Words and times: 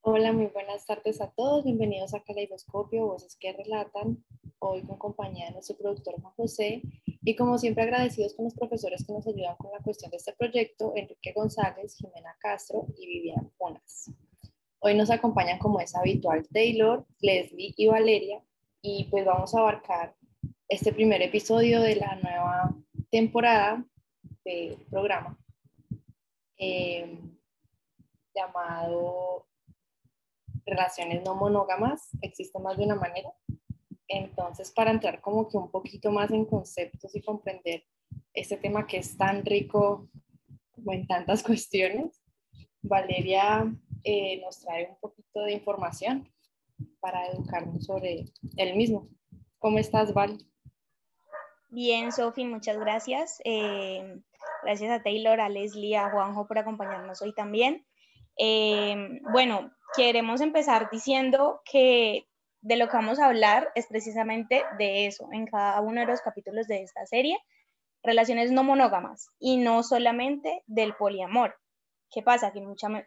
Hola, 0.00 0.32
muy 0.32 0.46
buenas 0.46 0.84
tardes 0.84 1.20
a 1.20 1.30
todos. 1.30 1.64
Bienvenidos 1.64 2.12
a 2.12 2.24
Caleidoscopio, 2.24 3.06
Voces 3.06 3.36
que 3.36 3.52
Relatan. 3.52 4.24
Hoy 4.58 4.82
con 4.82 4.98
compañía 4.98 5.46
de 5.46 5.52
nuestro 5.52 5.76
productor 5.76 6.20
Juan 6.20 6.34
José. 6.34 6.82
Y 7.22 7.36
como 7.36 7.56
siempre 7.58 7.84
agradecidos 7.84 8.34
con 8.34 8.46
los 8.46 8.54
profesores 8.54 9.06
que 9.06 9.12
nos 9.12 9.26
ayudan 9.28 9.56
con 9.56 9.70
la 9.70 9.78
cuestión 9.78 10.10
de 10.10 10.16
este 10.16 10.32
proyecto, 10.32 10.92
Enrique 10.96 11.32
González, 11.32 11.94
Jimena 11.96 12.36
Castro 12.40 12.86
y 12.98 13.06
Vivian 13.06 13.52
Funas. 13.56 14.10
Hoy 14.80 14.94
nos 14.94 15.10
acompañan 15.10 15.58
como 15.58 15.78
es 15.78 15.94
habitual 15.94 16.48
Taylor, 16.48 17.06
Leslie 17.20 17.74
y 17.76 17.86
Valeria. 17.86 18.42
Y 18.82 19.04
pues 19.04 19.24
vamos 19.24 19.54
a 19.54 19.60
abarcar 19.60 20.16
este 20.68 20.92
primer 20.92 21.22
episodio 21.22 21.80
de 21.80 21.96
la 21.96 22.16
nueva 22.16 22.76
temporada 23.10 23.84
del 24.44 24.78
programa 24.90 25.39
eh, 26.60 27.18
llamado 28.34 29.46
relaciones 30.66 31.24
no 31.24 31.34
monógamas, 31.34 32.10
existe 32.20 32.58
más 32.58 32.76
de 32.76 32.84
una 32.84 32.94
manera. 32.94 33.32
Entonces, 34.06 34.70
para 34.70 34.90
entrar 34.90 35.20
como 35.20 35.48
que 35.48 35.56
un 35.56 35.70
poquito 35.70 36.12
más 36.12 36.30
en 36.30 36.44
conceptos 36.44 37.14
y 37.16 37.22
comprender 37.22 37.84
este 38.34 38.56
tema 38.56 38.86
que 38.86 38.98
es 38.98 39.16
tan 39.16 39.44
rico 39.44 40.10
como 40.70 40.92
en 40.92 41.06
tantas 41.06 41.42
cuestiones, 41.44 42.22
Valeria 42.82 43.72
eh, 44.04 44.40
nos 44.40 44.60
trae 44.60 44.90
un 44.90 44.96
poquito 45.00 45.42
de 45.42 45.52
información 45.52 46.28
para 47.00 47.26
educarnos 47.28 47.84
sobre 47.84 48.26
el 48.56 48.76
mismo. 48.76 49.08
¿Cómo 49.58 49.78
estás, 49.78 50.12
Val? 50.12 50.38
Bien, 51.72 52.10
Sofi, 52.10 52.44
muchas 52.44 52.78
gracias. 52.78 53.40
Eh, 53.44 54.20
gracias 54.64 54.90
a 54.90 55.02
Taylor, 55.04 55.40
a 55.40 55.48
Leslie, 55.48 55.96
a 55.96 56.10
Juanjo 56.10 56.48
por 56.48 56.58
acompañarnos 56.58 57.22
hoy 57.22 57.32
también. 57.32 57.86
Eh, 58.36 59.20
bueno, 59.30 59.70
queremos 59.96 60.40
empezar 60.40 60.88
diciendo 60.90 61.60
que 61.64 62.26
de 62.60 62.76
lo 62.76 62.88
que 62.88 62.96
vamos 62.96 63.20
a 63.20 63.26
hablar 63.26 63.70
es 63.76 63.86
precisamente 63.86 64.64
de 64.78 65.06
eso 65.06 65.28
en 65.32 65.46
cada 65.46 65.80
uno 65.80 66.00
de 66.00 66.08
los 66.08 66.20
capítulos 66.22 66.66
de 66.66 66.82
esta 66.82 67.06
serie, 67.06 67.38
relaciones 68.02 68.50
no 68.50 68.64
monógamas 68.64 69.28
y 69.38 69.56
no 69.56 69.84
solamente 69.84 70.64
del 70.66 70.94
poliamor. 70.94 71.54
¿Qué 72.10 72.22
pasa? 72.22 72.52
Que 72.52 72.60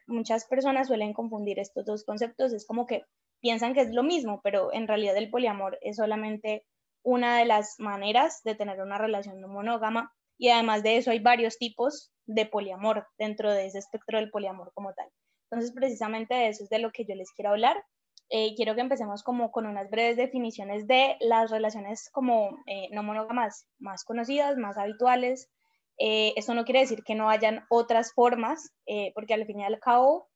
muchas 0.07 0.45
personas 0.45 0.88
suelen 0.88 1.11
confundir 1.11 1.59
estos 1.59 1.85
dos 1.85 2.05
conceptos, 2.05 2.53
es 2.53 2.66
como 2.66 2.88
que 2.88 3.03
piensan 3.41 3.73
que 3.73 3.81
es 3.81 3.91
lo 3.91 4.03
mismo, 4.03 4.39
pero 4.41 4.71
en 4.71 4.88
realidad 4.88 5.17
el 5.17 5.29
poliamor 5.29 5.77
es 5.81 5.97
solamente 5.97 6.66
una 7.03 7.37
de 7.37 7.45
las 7.45 7.75
maneras 7.79 8.41
de 8.43 8.55
tener 8.55 8.81
una 8.81 8.97
relación 8.97 9.39
no 9.39 9.47
monógama 9.47 10.13
y 10.37 10.49
además 10.49 10.83
de 10.83 10.97
eso 10.97 11.11
hay 11.11 11.19
varios 11.19 11.57
tipos 11.57 12.11
de 12.25 12.45
poliamor 12.45 13.07
dentro 13.17 13.51
de 13.51 13.65
ese 13.65 13.79
espectro 13.79 14.17
del 14.17 14.31
poliamor 14.31 14.71
como 14.73 14.93
tal. 14.93 15.07
Entonces, 15.49 15.73
precisamente 15.73 16.33
de 16.33 16.47
eso 16.47 16.63
es 16.63 16.69
de 16.69 16.79
lo 16.79 16.91
que 16.91 17.05
yo 17.05 17.15
les 17.15 17.31
quiero 17.31 17.51
hablar. 17.51 17.83
Eh, 18.29 18.55
quiero 18.55 18.73
que 18.73 18.81
empecemos 18.81 19.21
como 19.21 19.51
con 19.51 19.67
unas 19.67 19.89
breves 19.91 20.17
definiciones 20.17 20.87
de 20.87 21.17
las 21.19 21.51
relaciones 21.51 22.09
como 22.11 22.57
eh, 22.65 22.87
no 22.91 23.03
monógamas 23.03 23.67
más 23.77 24.03
conocidas, 24.03 24.57
más 24.57 24.77
habituales. 24.77 25.51
Eh, 25.99 26.33
eso 26.35 26.55
no 26.55 26.65
quiere 26.65 26.79
decir 26.79 27.03
que 27.03 27.13
no 27.13 27.29
hayan 27.29 27.65
otras 27.69 28.13
formas, 28.13 28.73
porque 29.13 29.35
al 29.35 29.45
fin 29.45 29.59
y 29.59 29.63
al 29.63 29.79
cabo, 29.79 30.27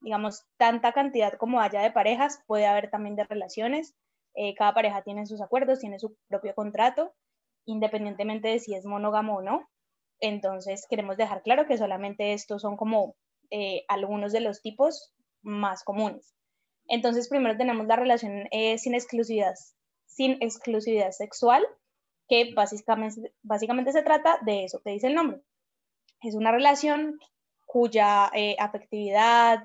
digamos, 0.00 0.44
tanta 0.56 0.92
cantidad 0.92 1.32
como 1.32 1.60
haya 1.60 1.80
de 1.80 1.90
parejas, 1.90 2.40
puede 2.46 2.66
haber 2.66 2.90
también 2.90 3.16
de 3.16 3.24
relaciones. 3.24 3.96
Cada 4.56 4.72
pareja 4.72 5.02
tiene 5.02 5.26
sus 5.26 5.40
acuerdos, 5.40 5.80
tiene 5.80 5.98
su 5.98 6.16
propio 6.28 6.54
contrato, 6.54 7.12
independientemente 7.66 8.48
de 8.48 8.58
si 8.58 8.74
es 8.74 8.84
monógamo 8.84 9.36
o 9.36 9.42
no. 9.42 9.68
Entonces, 10.20 10.86
queremos 10.88 11.16
dejar 11.16 11.42
claro 11.42 11.66
que 11.66 11.78
solamente 11.78 12.32
estos 12.34 12.62
son 12.62 12.76
como 12.76 13.16
eh, 13.50 13.84
algunos 13.88 14.32
de 14.32 14.40
los 14.40 14.60
tipos 14.60 15.12
más 15.42 15.82
comunes. 15.82 16.34
Entonces, 16.86 17.28
primero 17.28 17.56
tenemos 17.56 17.86
la 17.86 17.96
relación 17.96 18.46
eh, 18.50 18.78
sin 18.78 18.94
exclusividad, 18.94 19.54
sin 20.06 20.32
exclusividad 20.42 21.12
sexual, 21.12 21.64
que 22.28 22.52
básicamente, 22.54 23.32
básicamente 23.42 23.92
se 23.92 24.02
trata 24.02 24.38
de 24.44 24.64
eso 24.64 24.80
que 24.84 24.90
dice 24.90 25.06
el 25.06 25.14
nombre. 25.14 25.40
Es 26.22 26.34
una 26.34 26.52
relación 26.52 27.18
cuya 27.66 28.30
eh, 28.34 28.56
afectividad, 28.58 29.64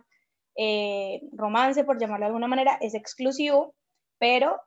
romance, 1.34 1.84
por 1.84 2.00
llamarlo 2.00 2.24
de 2.24 2.28
alguna 2.28 2.48
manera, 2.48 2.78
es 2.80 2.94
exclusivo, 2.94 3.76
pero 4.20 4.62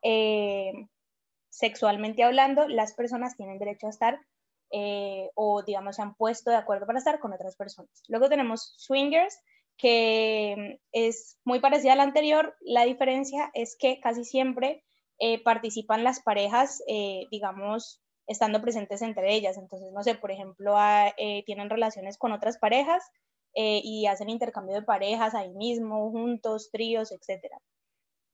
sexualmente 1.49 2.23
hablando, 2.23 2.67
las 2.67 2.93
personas 2.93 3.35
tienen 3.35 3.59
derecho 3.59 3.87
a 3.87 3.91
estar 3.91 4.19
eh, 4.71 5.31
o 5.33 5.63
digamos 5.63 5.95
se 5.95 6.03
han 6.03 6.13
puesto 6.13 6.51
de 6.51 6.57
acuerdo 6.57 6.85
para 6.85 6.99
estar 6.99 7.19
con 7.19 7.33
otras 7.33 7.55
personas. 7.55 8.03
Luego 8.07 8.29
tenemos 8.29 8.73
swingers, 8.77 9.39
que 9.77 10.79
es 10.91 11.39
muy 11.43 11.59
parecida 11.59 11.93
a 11.93 11.95
la 11.95 12.03
anterior. 12.03 12.55
La 12.61 12.85
diferencia 12.85 13.49
es 13.53 13.75
que 13.77 13.99
casi 13.99 14.25
siempre 14.25 14.83
eh, 15.17 15.41
participan 15.43 16.03
las 16.03 16.21
parejas, 16.21 16.83
eh, 16.87 17.25
digamos, 17.31 18.01
estando 18.27 18.61
presentes 18.61 19.01
entre 19.01 19.33
ellas. 19.33 19.57
Entonces, 19.57 19.91
no 19.91 20.03
sé, 20.03 20.15
por 20.15 20.31
ejemplo, 20.31 20.75
tienen 21.45 21.69
relaciones 21.69 22.17
con 22.17 22.31
otras 22.31 22.59
parejas 22.59 23.03
y 23.55 24.05
hacen 24.05 24.29
intercambio 24.29 24.75
de 24.75 24.83
parejas 24.83 25.33
ahí 25.33 25.51
mismo, 25.55 26.11
juntos, 26.11 26.69
tríos, 26.71 27.11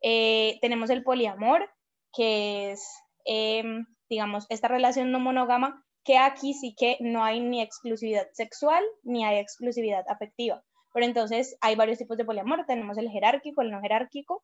etc. 0.06 0.60
tenemos 0.62 0.90
el 0.90 1.04
poliamor, 1.04 1.70
que 2.14 2.72
es, 2.72 2.88
em, 3.26 3.86
digamos, 4.10 4.46
esta 4.50 4.68
relación 4.68 5.12
no 5.12 5.20
monógama 5.20 5.86
que 6.06 6.20
aquí 6.20 6.54
sí 6.54 6.76
que 6.78 6.98
no 7.02 7.24
hay 7.24 7.42
ni 7.42 7.62
exclusividad 7.62 8.28
sexual 8.32 8.84
ni 9.04 9.26
hay 9.26 9.40
exclusividad 9.40 10.06
afectiva. 10.08 10.64
Pero 10.94 11.08
entonces 11.08 11.58
hay 11.60 11.76
varios 11.76 11.98
tipos 11.98 12.16
de 12.16 12.24
poliamor. 12.24 12.66
Tenemos 12.66 12.98
el 12.98 13.10
jerárquico, 13.10 13.62
el 13.62 13.72
no 13.72 13.82
jerárquico. 13.82 14.44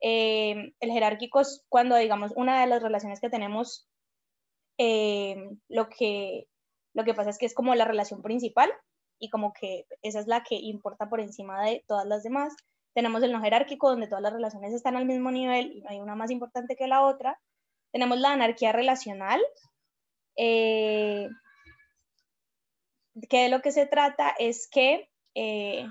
Eh, 0.00 0.72
el 0.80 0.90
jerárquico 0.90 1.40
es 1.40 1.64
cuando, 1.68 1.94
digamos, 1.96 2.32
una 2.34 2.60
de 2.60 2.66
las 2.66 2.82
relaciones 2.82 3.20
que 3.20 3.30
tenemos, 3.30 3.88
eh, 4.78 5.36
lo, 5.68 5.88
que, 5.90 6.48
lo 6.94 7.04
que 7.04 7.14
pasa 7.14 7.30
es 7.30 7.38
que 7.38 7.46
es 7.46 7.54
como 7.54 7.74
la 7.74 7.84
relación 7.84 8.22
principal 8.22 8.72
y 9.20 9.28
como 9.28 9.52
que 9.52 9.84
esa 10.00 10.18
es 10.18 10.26
la 10.26 10.42
que 10.42 10.56
importa 10.56 11.08
por 11.08 11.20
encima 11.20 11.62
de 11.64 11.84
todas 11.86 12.06
las 12.06 12.24
demás. 12.24 12.56
Tenemos 12.94 13.22
el 13.22 13.32
no 13.32 13.40
jerárquico, 13.40 13.90
donde 13.90 14.06
todas 14.06 14.22
las 14.22 14.32
relaciones 14.32 14.72
están 14.74 14.96
al 14.96 15.06
mismo 15.06 15.30
nivel 15.30 15.72
y 15.72 15.80
no 15.80 15.90
hay 15.90 16.00
una 16.00 16.14
más 16.14 16.30
importante 16.30 16.76
que 16.76 16.86
la 16.86 17.02
otra. 17.02 17.40
Tenemos 17.92 18.18
la 18.18 18.32
anarquía 18.32 18.72
relacional, 18.72 19.40
eh, 20.36 21.28
que 23.28 23.42
de 23.42 23.48
lo 23.48 23.60
que 23.60 23.72
se 23.72 23.86
trata 23.86 24.34
es 24.38 24.68
que, 24.70 25.10
eh, 25.34 25.86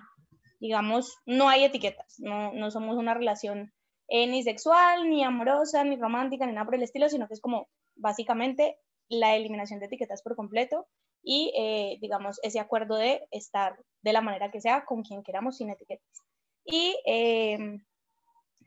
digamos, 0.60 1.16
no 1.26 1.50
hay 1.50 1.64
etiquetas, 1.64 2.16
no, 2.20 2.52
no 2.54 2.72
somos 2.72 2.98
una 2.98 3.14
relación 3.14 3.72
eh, 4.08 4.28
ni 4.28 4.44
sexual, 4.44 5.10
ni 5.10 5.24
amorosa, 5.24 5.84
ni 5.84 5.96
romántica, 5.96 6.46
ni 6.46 6.54
nada 6.54 6.66
por 6.66 6.76
el 6.76 6.84
estilo, 6.84 7.10
sino 7.10 7.28
que 7.28 7.36
es 7.36 7.42
como 7.42 7.68
básicamente 7.96 8.78
la 9.10 9.36
eliminación 9.36 9.80
de 9.80 9.86
etiquetas 9.86 10.22
por 10.22 10.36
completo 10.36 10.88
y, 11.24 12.00
digamos, 12.02 12.40
ese 12.42 12.60
acuerdo 12.60 12.96
de 12.96 13.28
estar 13.30 13.78
de 14.02 14.14
la 14.14 14.22
manera 14.22 14.50
que 14.50 14.62
sea 14.62 14.86
con 14.86 15.04
quien 15.04 15.22
queramos 15.22 15.58
sin 15.58 15.70
etiquetas. 15.70 16.24
Y 16.72 16.96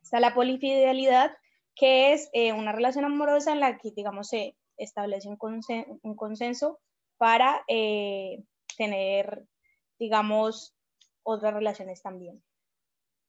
está 0.02 0.20
la 0.20 0.34
polifidelidad, 0.34 1.32
que 1.74 2.12
es 2.12 2.30
una 2.54 2.72
relación 2.72 3.04
amorosa 3.04 3.52
en 3.52 3.60
la 3.60 3.78
que, 3.78 3.90
digamos, 3.90 4.28
se 4.28 4.56
establece 4.76 5.28
un, 5.28 5.36
consenso, 6.16 6.80
para 7.16 7.64
eh, 7.68 8.44
tener, 8.76 9.46
digamos, 9.98 10.74
otras 11.22 11.54
relaciones 11.54 12.02
también. 12.02 12.42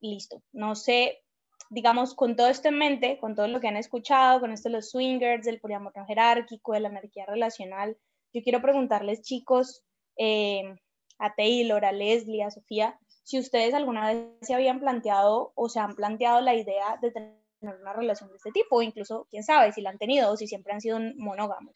Listo. 0.02 0.44
No 0.52 0.75
sé, 0.75 1.24
digamos, 1.69 2.13
con 2.13 2.36
todo 2.36 2.47
esto 2.47 2.68
en 2.68 2.78
mente, 2.78 3.18
con 3.19 3.36
todo 3.36 3.47
lo 3.47 3.59
que 3.59 3.68
han 3.68 3.78
escuchado, 3.78 4.40
con 4.40 4.52
esto 4.52 4.69
de 4.69 4.75
los 4.75 4.90
swingers, 4.90 5.46
del 5.46 5.59
poliamor 5.59 5.94
no 5.96 6.06
jerárquico, 6.06 6.74
de 6.74 6.81
la 6.81 6.90
anarquía 6.90 7.25
relacional, 7.25 7.97
yo 8.34 8.44
quiero 8.44 8.62
preguntarles, 8.62 9.22
chicos, 9.22 9.81
eh, 10.18 10.75
a 11.19 11.34
Taylor, 11.36 11.86
a 11.86 11.94
Leslie, 11.94 12.44
a 12.44 12.52
Sofía, 12.52 13.00
si 13.25 13.39
ustedes 13.39 13.74
alguna 13.74 14.07
vez 14.07 14.27
se 14.42 14.54
habían 14.54 14.80
planteado 14.80 15.51
o 15.56 15.68
se 15.68 15.80
han 15.80 15.95
planteado 15.95 16.42
la 16.42 16.54
idea 16.54 16.98
de 17.01 17.10
tener 17.10 17.33
una 17.60 17.92
relación 17.92 18.30
de 18.30 18.38
este 18.38 18.51
tipo, 18.51 18.83
incluso, 18.83 19.25
quién 19.31 19.44
sabe, 19.44 19.72
si 19.72 19.81
la 19.81 19.89
han 19.89 19.98
tenido 19.98 20.31
o 20.31 20.38
si 20.38 20.45
siempre 20.48 20.74
han 20.74 20.80
sido 20.80 21.00
monógamos. 21.18 21.75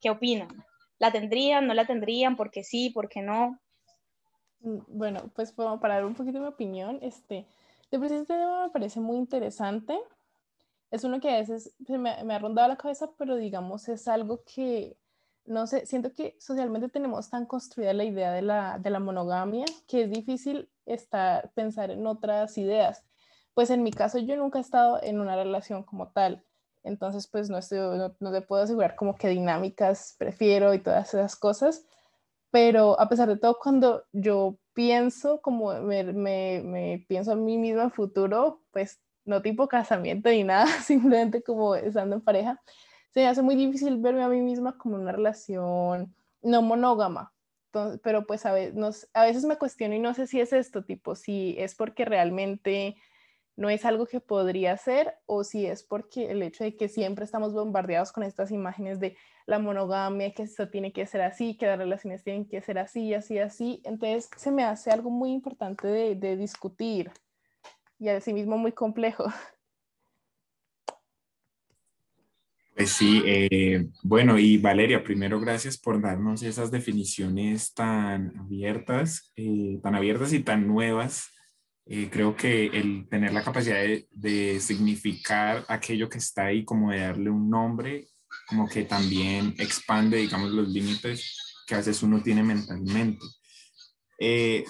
¿Qué 0.00 0.08
opinan? 0.08 0.64
¿La 1.00 1.10
tendrían, 1.10 1.66
no 1.66 1.74
la 1.74 1.88
tendrían? 1.88 2.36
¿Por 2.36 2.52
qué 2.52 2.62
sí, 2.62 2.90
por 2.90 3.08
qué 3.08 3.20
no? 3.20 3.58
Mm, 4.60 4.78
bueno, 4.86 5.32
pues 5.34 5.52
para 5.52 5.94
dar 5.94 6.04
un 6.04 6.14
poquito 6.14 6.38
mi 6.38 6.46
opinión, 6.46 7.00
este, 7.02 7.48
de 7.90 8.06
este 8.06 8.24
tema 8.26 8.66
me 8.66 8.70
parece 8.70 9.00
muy 9.00 9.16
interesante. 9.16 9.98
Es 10.92 11.02
uno 11.02 11.20
que 11.20 11.30
a 11.30 11.38
veces 11.38 11.74
me 11.88 12.34
ha 12.34 12.38
rondado 12.38 12.68
la 12.68 12.76
cabeza, 12.76 13.10
pero 13.18 13.34
digamos 13.34 13.88
es 13.88 14.06
algo 14.06 14.44
que, 14.44 14.96
no 15.50 15.66
sé, 15.66 15.84
siento 15.84 16.12
que 16.14 16.36
socialmente 16.38 16.88
tenemos 16.88 17.28
tan 17.28 17.44
construida 17.44 17.92
la 17.92 18.04
idea 18.04 18.30
de 18.30 18.40
la, 18.40 18.78
de 18.78 18.88
la 18.88 19.00
monogamia 19.00 19.64
que 19.88 20.04
es 20.04 20.10
difícil 20.10 20.70
estar, 20.86 21.50
pensar 21.54 21.90
en 21.90 22.06
otras 22.06 22.56
ideas. 22.56 23.04
Pues 23.52 23.70
en 23.70 23.82
mi 23.82 23.90
caso 23.90 24.18
yo 24.18 24.36
nunca 24.36 24.58
he 24.58 24.62
estado 24.62 25.02
en 25.02 25.20
una 25.20 25.34
relación 25.34 25.82
como 25.82 26.12
tal, 26.12 26.44
entonces 26.84 27.26
pues 27.26 27.50
no, 27.50 27.58
estoy, 27.58 27.80
no, 28.20 28.32
te 28.32 28.42
puedo 28.42 28.62
asegurar 28.62 28.94
como 28.94 29.16
qué 29.16 29.28
dinámicas 29.28 30.14
prefiero 30.18 30.72
y 30.72 30.78
todas 30.78 31.12
esas 31.14 31.34
cosas, 31.34 31.84
pero 32.52 32.98
a 33.00 33.08
pesar 33.08 33.28
de 33.28 33.36
todo, 33.36 33.58
cuando 33.60 34.04
yo 34.12 34.56
pienso, 34.72 35.42
como 35.42 35.74
me, 35.80 36.04
me, 36.04 36.62
me 36.64 37.04
pienso 37.08 37.32
a 37.32 37.36
mí 37.36 37.58
misma 37.58 37.82
en 37.82 37.90
futuro, 37.90 38.62
pues 38.70 39.00
no 39.24 39.42
tipo 39.42 39.66
casamiento 39.66 40.30
ni 40.30 40.44
nada, 40.44 40.66
simplemente 40.84 41.42
como 41.42 41.74
estando 41.74 42.14
en 42.14 42.22
pareja, 42.22 42.62
se 43.10 43.20
me 43.20 43.26
hace 43.26 43.42
muy 43.42 43.56
difícil 43.56 43.98
verme 43.98 44.22
a 44.22 44.28
mí 44.28 44.40
misma 44.40 44.78
como 44.78 44.96
una 44.96 45.12
relación 45.12 46.14
no 46.42 46.62
monógama. 46.62 47.32
pero 48.02 48.26
pues 48.26 48.46
a 48.46 48.52
veces, 48.52 49.08
a 49.14 49.24
veces 49.24 49.44
me 49.44 49.56
cuestiono 49.56 49.94
y 49.94 50.00
no 50.00 50.14
sé 50.14 50.26
si 50.26 50.40
es 50.40 50.52
esto, 50.52 50.84
tipo, 50.84 51.14
si 51.14 51.54
es 51.58 51.74
porque 51.74 52.04
realmente 52.04 52.96
no 53.56 53.68
es 53.70 53.84
algo 53.84 54.06
que 54.06 54.20
podría 54.20 54.76
ser 54.76 55.14
o 55.26 55.44
si 55.44 55.66
es 55.66 55.82
porque 55.82 56.30
el 56.30 56.42
hecho 56.42 56.64
de 56.64 56.76
que 56.76 56.88
siempre 56.88 57.24
estamos 57.24 57.52
bombardeados 57.52 58.10
con 58.12 58.24
estas 58.24 58.50
imágenes 58.50 59.00
de 59.00 59.16
la 59.46 59.58
monogamia, 59.58 60.32
que 60.32 60.44
esto 60.44 60.70
tiene 60.70 60.92
que 60.92 61.06
ser 61.06 61.20
así, 61.22 61.56
que 61.56 61.66
las 61.66 61.78
relaciones 61.78 62.24
tienen 62.24 62.46
que 62.46 62.62
ser 62.62 62.78
así, 62.78 63.12
así, 63.14 63.38
así. 63.38 63.82
Entonces 63.84 64.30
se 64.36 64.50
me 64.50 64.64
hace 64.64 64.90
algo 64.90 65.10
muy 65.10 65.32
importante 65.32 65.86
de, 65.88 66.14
de 66.14 66.36
discutir 66.36 67.12
y 67.98 68.08
a 68.08 68.20
sí 68.20 68.32
mismo 68.32 68.56
muy 68.56 68.72
complejo. 68.72 69.26
Pues 72.80 72.92
sí, 72.92 73.22
eh, 73.26 73.88
bueno, 74.02 74.38
y 74.38 74.56
Valeria, 74.56 75.04
primero 75.04 75.38
gracias 75.38 75.76
por 75.76 76.00
darnos 76.00 76.42
esas 76.42 76.70
definiciones 76.70 77.74
tan 77.74 78.34
abiertas, 78.38 79.34
eh, 79.36 79.78
tan 79.82 79.96
abiertas 79.96 80.32
y 80.32 80.40
tan 80.40 80.66
nuevas. 80.66 81.28
Eh, 81.84 82.08
creo 82.10 82.34
que 82.34 82.68
el 82.68 83.06
tener 83.10 83.34
la 83.34 83.44
capacidad 83.44 83.76
de, 83.82 84.08
de, 84.12 84.60
significar 84.60 85.62
aquello 85.68 86.08
que 86.08 86.16
está 86.16 86.46
ahí, 86.46 86.64
como 86.64 86.90
de 86.90 87.00
darle 87.00 87.28
un 87.28 87.50
nombre, 87.50 88.08
como 88.48 88.66
que 88.66 88.84
también 88.84 89.54
expande, 89.58 90.16
digamos, 90.16 90.50
los 90.50 90.66
límites 90.66 91.62
que 91.66 91.74
a 91.74 91.78
veces 91.78 92.02
uno 92.02 92.22
tiene 92.22 92.42
mentalmente. 92.42 93.26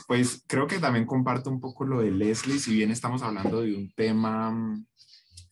pues 0.09 0.43
creo 0.49 0.67
que 0.67 0.81
también 0.81 1.07
comparto 1.07 1.49
un 1.49 1.61
poco 1.61 1.85
lo 1.85 2.01
de 2.01 2.11
Leslie, 2.11 2.59
si 2.59 2.75
bien 2.75 2.91
estamos 2.91 3.23
hablando 3.23 3.63
de 3.63 3.73
un 3.73 3.93
tema 3.95 4.53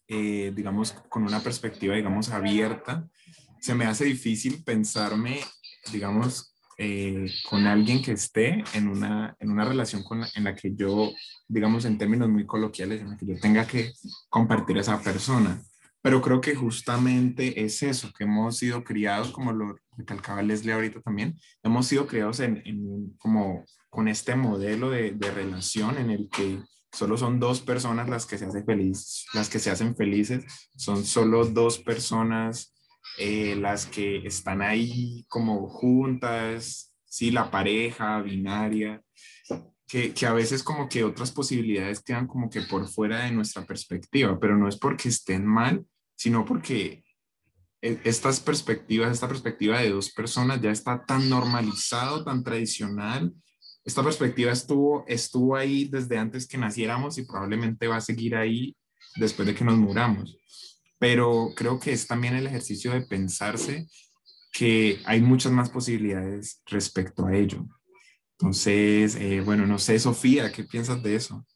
eh, 0.09 0.53
digamos, 0.55 0.93
con 1.09 1.23
una 1.23 1.41
perspectiva, 1.41 1.95
digamos, 1.95 2.31
abierta, 2.31 3.07
se 3.61 3.75
me 3.75 3.85
hace 3.85 4.05
difícil 4.05 4.65
pensarme, 4.65 5.41
digamos, 5.93 6.55
eh, 6.79 7.31
con 7.49 7.67
alguien 7.67 8.01
que 8.03 8.13
esté 8.13 8.63
en 8.73 8.89
una, 8.89 9.37
en 9.41 9.51
una 9.51 9.65
relación 9.65 10.03
con 10.05 10.25
en 10.35 10.45
la 10.45 10.55
que 10.55 10.75
yo, 10.75 11.13
digamos, 11.49 11.85
en 11.85 11.99
términos 11.99 12.29
muy 12.29 12.47
coloquiales, 12.47 13.01
en 13.01 13.11
la 13.11 13.17
que 13.17 13.27
yo 13.27 13.39
tenga 13.41 13.67
que 13.67 13.93
compartir 14.29 14.79
esa 14.79 15.03
persona. 15.03 15.61
Pero 16.01 16.23
creo 16.23 16.41
que 16.41 16.55
justamente 16.55 17.65
es 17.65 17.83
eso, 17.83 18.13
que 18.17 18.25
hemos 18.25 18.57
sido 18.57 18.85
criados, 18.85 19.33
como 19.33 19.53
lo 19.53 19.77
recalcaba 19.97 20.43
Leslie 20.43 20.73
ahorita 20.73 21.01
también, 21.01 21.37
hemos 21.65 21.87
sido 21.87 22.07
criados 22.07 22.39
en, 22.41 22.63
en 22.65 23.11
como 23.19 23.65
con 23.91 24.07
este 24.07 24.37
modelo 24.37 24.89
de, 24.91 25.11
de 25.11 25.31
relación 25.33 25.99
en 25.99 26.11
el 26.11 26.29
que 26.31 26.61
solo 26.93 27.17
son 27.17 27.39
dos 27.39 27.61
personas 27.61 28.09
las 28.09 28.27
que 28.27 28.39
se 28.39 28.47
hacen 28.47 28.65
felices, 28.65 29.27
las 29.35 29.49
que 29.49 29.59
se 29.59 29.71
hacen 29.71 29.95
felices, 29.97 30.45
son 30.77 31.05
solo 31.05 31.45
dos 31.45 31.79
personas 31.79 32.75
eh, 33.17 33.57
las 33.57 33.87
que 33.87 34.19
están 34.27 34.63
ahí 34.63 35.25
como 35.29 35.69
juntas, 35.69 36.95
sí, 37.05 37.31
la 37.31 37.51
pareja 37.51 38.21
binaria, 38.21 39.03
que, 39.87 40.13
que, 40.13 40.27
a 40.27 40.33
veces 40.33 40.63
como 40.63 40.89
que 40.89 41.03
otras 41.03 41.33
posibilidades 41.33 42.03
quedan 42.03 42.27
como 42.27 42.51
que 42.51 42.63
por 42.63 42.87
fuera 42.87 43.25
de 43.25 43.33
nuestra 43.33 43.65
perspectiva, 43.65 44.39
pero 44.39 44.57
no 44.57 44.69
es 44.69 44.77
porque 44.77 45.09
estén 45.09 45.47
mal, 45.47 45.85
sino 46.15 46.45
porque 46.45 47.03
e, 47.81 48.01
estas 48.05 48.41
perspectivas, 48.41 49.13
esta 49.13 49.29
perspectiva 49.29 49.81
de 49.81 49.91
dos 49.91 50.11
personas 50.11 50.61
ya 50.61 50.71
está 50.71 51.05
tan 51.05 51.29
normalizado, 51.29 52.25
tan 52.25 52.43
tradicional, 52.43 53.33
esta 53.89 54.03
perspectiva 54.03 54.53
estuvo, 54.53 55.03
estuvo 55.09 55.57
ahí 55.57 55.87
desde 55.87 56.19
antes 56.19 56.47
que 56.47 56.59
naciéramos 56.59 57.17
y 57.17 57.23
probablemente 57.23 57.87
va 57.87 57.97
a 57.97 58.03
seguir 58.03 58.37
ahí 58.37 58.77
después 59.17 59.49
de 59.49 59.55
que 59.55 59.65
nos 59.65 59.79
muramos. 59.79 60.37
Pero 60.99 61.53
creo 61.57 61.81
que 61.81 61.93
es 61.93 62.07
también 62.07 62.35
el 62.35 62.47
ejercicio 62.47 62.93
de 62.93 63.01
pensarse 63.01 63.89
que 64.53 65.01
hay 65.07 65.23
muchas 65.23 65.53
más 65.53 65.71
posibilidades 65.71 66.61
respecto 66.67 67.25
a 67.25 67.35
ello. 67.35 67.67
Entonces, 68.33 69.17
eh, 69.17 69.41
bueno, 69.41 69.67
no 69.67 69.79
sé, 69.79 69.99
Sofía, 69.99 70.53
¿qué 70.53 70.65
piensas 70.65 71.03
de 71.03 71.15
eso? 71.15 71.47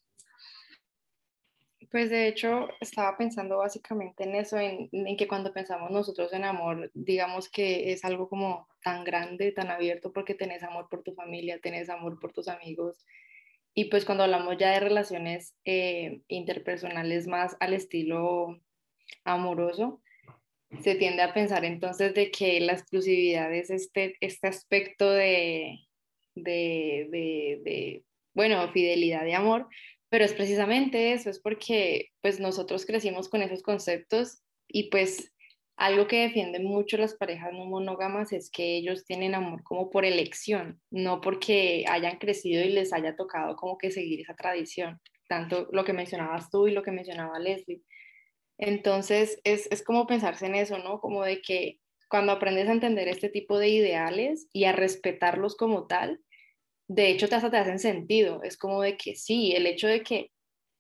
Pues 1.93 2.09
de 2.09 2.27
hecho 2.27 2.71
estaba 2.81 3.19
pensando 3.19 3.59
básicamente 3.59 4.25
en 4.25 4.35
eso, 4.35 4.59
en, 4.59 4.89
que 5.19 5.29
cuando 5.29 5.53
pensamos 5.53 5.91
nosotros 5.91 6.33
en 6.33 6.45
amor, 6.45 6.91
digamos 6.95 7.51
que 7.51 7.93
es 7.93 8.03
algo 8.07 8.31
como 8.31 8.67
tan 8.83 9.05
grande, 9.05 9.53
tan 9.53 9.71
abierto, 9.71 10.11
porque 10.11 10.35
tenés 10.35 10.63
amor 10.63 10.89
por 10.89 11.03
tu 11.03 11.13
familia, 11.13 11.61
tenés 11.61 11.91
amor 11.91 12.19
por 12.19 12.33
tus 12.33 12.49
amigos. 12.49 13.05
Y 13.75 13.85
pues 13.91 14.07
cuando 14.07 14.25
hablamos 14.25 14.57
ya 14.57 14.71
de 14.71 14.81
relaciones 14.81 15.55
eh, 15.67 16.23
interpersonales 16.29 17.27
más 17.27 17.59
al 17.61 17.75
estilo 17.75 18.59
amoroso, 19.25 20.01
se 20.83 20.95
tiende 20.95 21.21
a 21.21 21.35
pensar 21.35 21.67
entonces 21.67 22.15
de 22.15 22.31
que 22.31 22.59
la 22.61 22.73
exclusividad 22.73 23.53
es 23.53 23.69
este, 23.69 24.17
este 24.21 24.49
aspecto 24.49 25.11
de, 25.11 25.81
de, 26.37 27.07
de, 27.11 27.61
de 27.63 28.05
bueno, 28.33 28.67
fidelidad 28.73 29.25
de 29.25 29.35
amor, 29.35 29.69
pero 30.13 30.27
es 30.27 30.35
precisamente 30.35 31.15
eso, 31.15 31.31
es 31.31 31.39
porque 31.39 32.11
pues 32.21 32.39
nosotros 32.39 32.85
crecimos 32.85 33.31
con 33.31 33.41
esos 33.41 33.63
conceptos 33.63 34.43
y 34.69 34.91
pues 34.91 35.33
algo 35.75 36.07
que 36.07 36.21
defienden 36.21 36.67
mucho 36.67 36.99
las 36.99 37.15
parejas 37.15 37.55
no 37.55 37.65
monógamas 37.65 38.31
es 38.35 38.51
que 38.51 38.77
ellos 38.77 39.07
tienen 39.07 39.35
amor 39.35 39.63
como 39.63 39.89
por 39.89 40.05
elección, 40.05 40.83
no 40.91 41.23
porque 41.23 41.87
hayan 41.89 42.19
crecido 42.19 42.63
y 42.63 42.69
les 42.69 42.93
haya 42.93 43.17
tocado 43.17 43.57
como 43.57 43.79
que 43.79 43.91
seguir 43.91 44.21
esa 44.21 44.35
tradición, 44.35 45.01
tanto 45.31 45.67
lo 45.73 45.83
que 45.83 45.95
mencionabas 45.95 46.51
tú 46.51 46.69
y 46.69 46.73
lo 46.73 46.83
que 46.83 46.91
mencionaba 46.91 47.39
Leslie. 47.39 47.81
Entonces 48.59 49.41
es, 49.45 49.67
es 49.71 49.83
como 49.83 50.07
pensarse 50.07 50.45
en 50.45 50.57
eso, 50.57 50.77
¿no? 50.77 51.01
Como 51.01 51.25
de 51.25 51.41
que 51.41 51.81
cuando 52.11 52.33
aprendes 52.33 52.69
a 52.69 52.73
entender 52.73 53.09
este 53.09 53.31
tipo 53.31 53.59
de 53.59 53.71
ideales 53.71 54.47
y 54.53 54.65
a 54.65 54.73
respetarlos 54.73 55.57
como 55.57 55.87
tal, 55.87 56.21
de 56.95 57.11
hecho 57.11 57.29
te, 57.29 57.35
hasta 57.35 57.51
te 57.51 57.57
hacen 57.57 57.79
sentido. 57.79 58.43
Es 58.43 58.57
como 58.57 58.83
de 58.83 58.97
que 58.97 59.17
sí, 59.17 59.53
el 59.53 59.67
hecho 59.67 59.89
de 59.89 60.03
que 60.03 60.31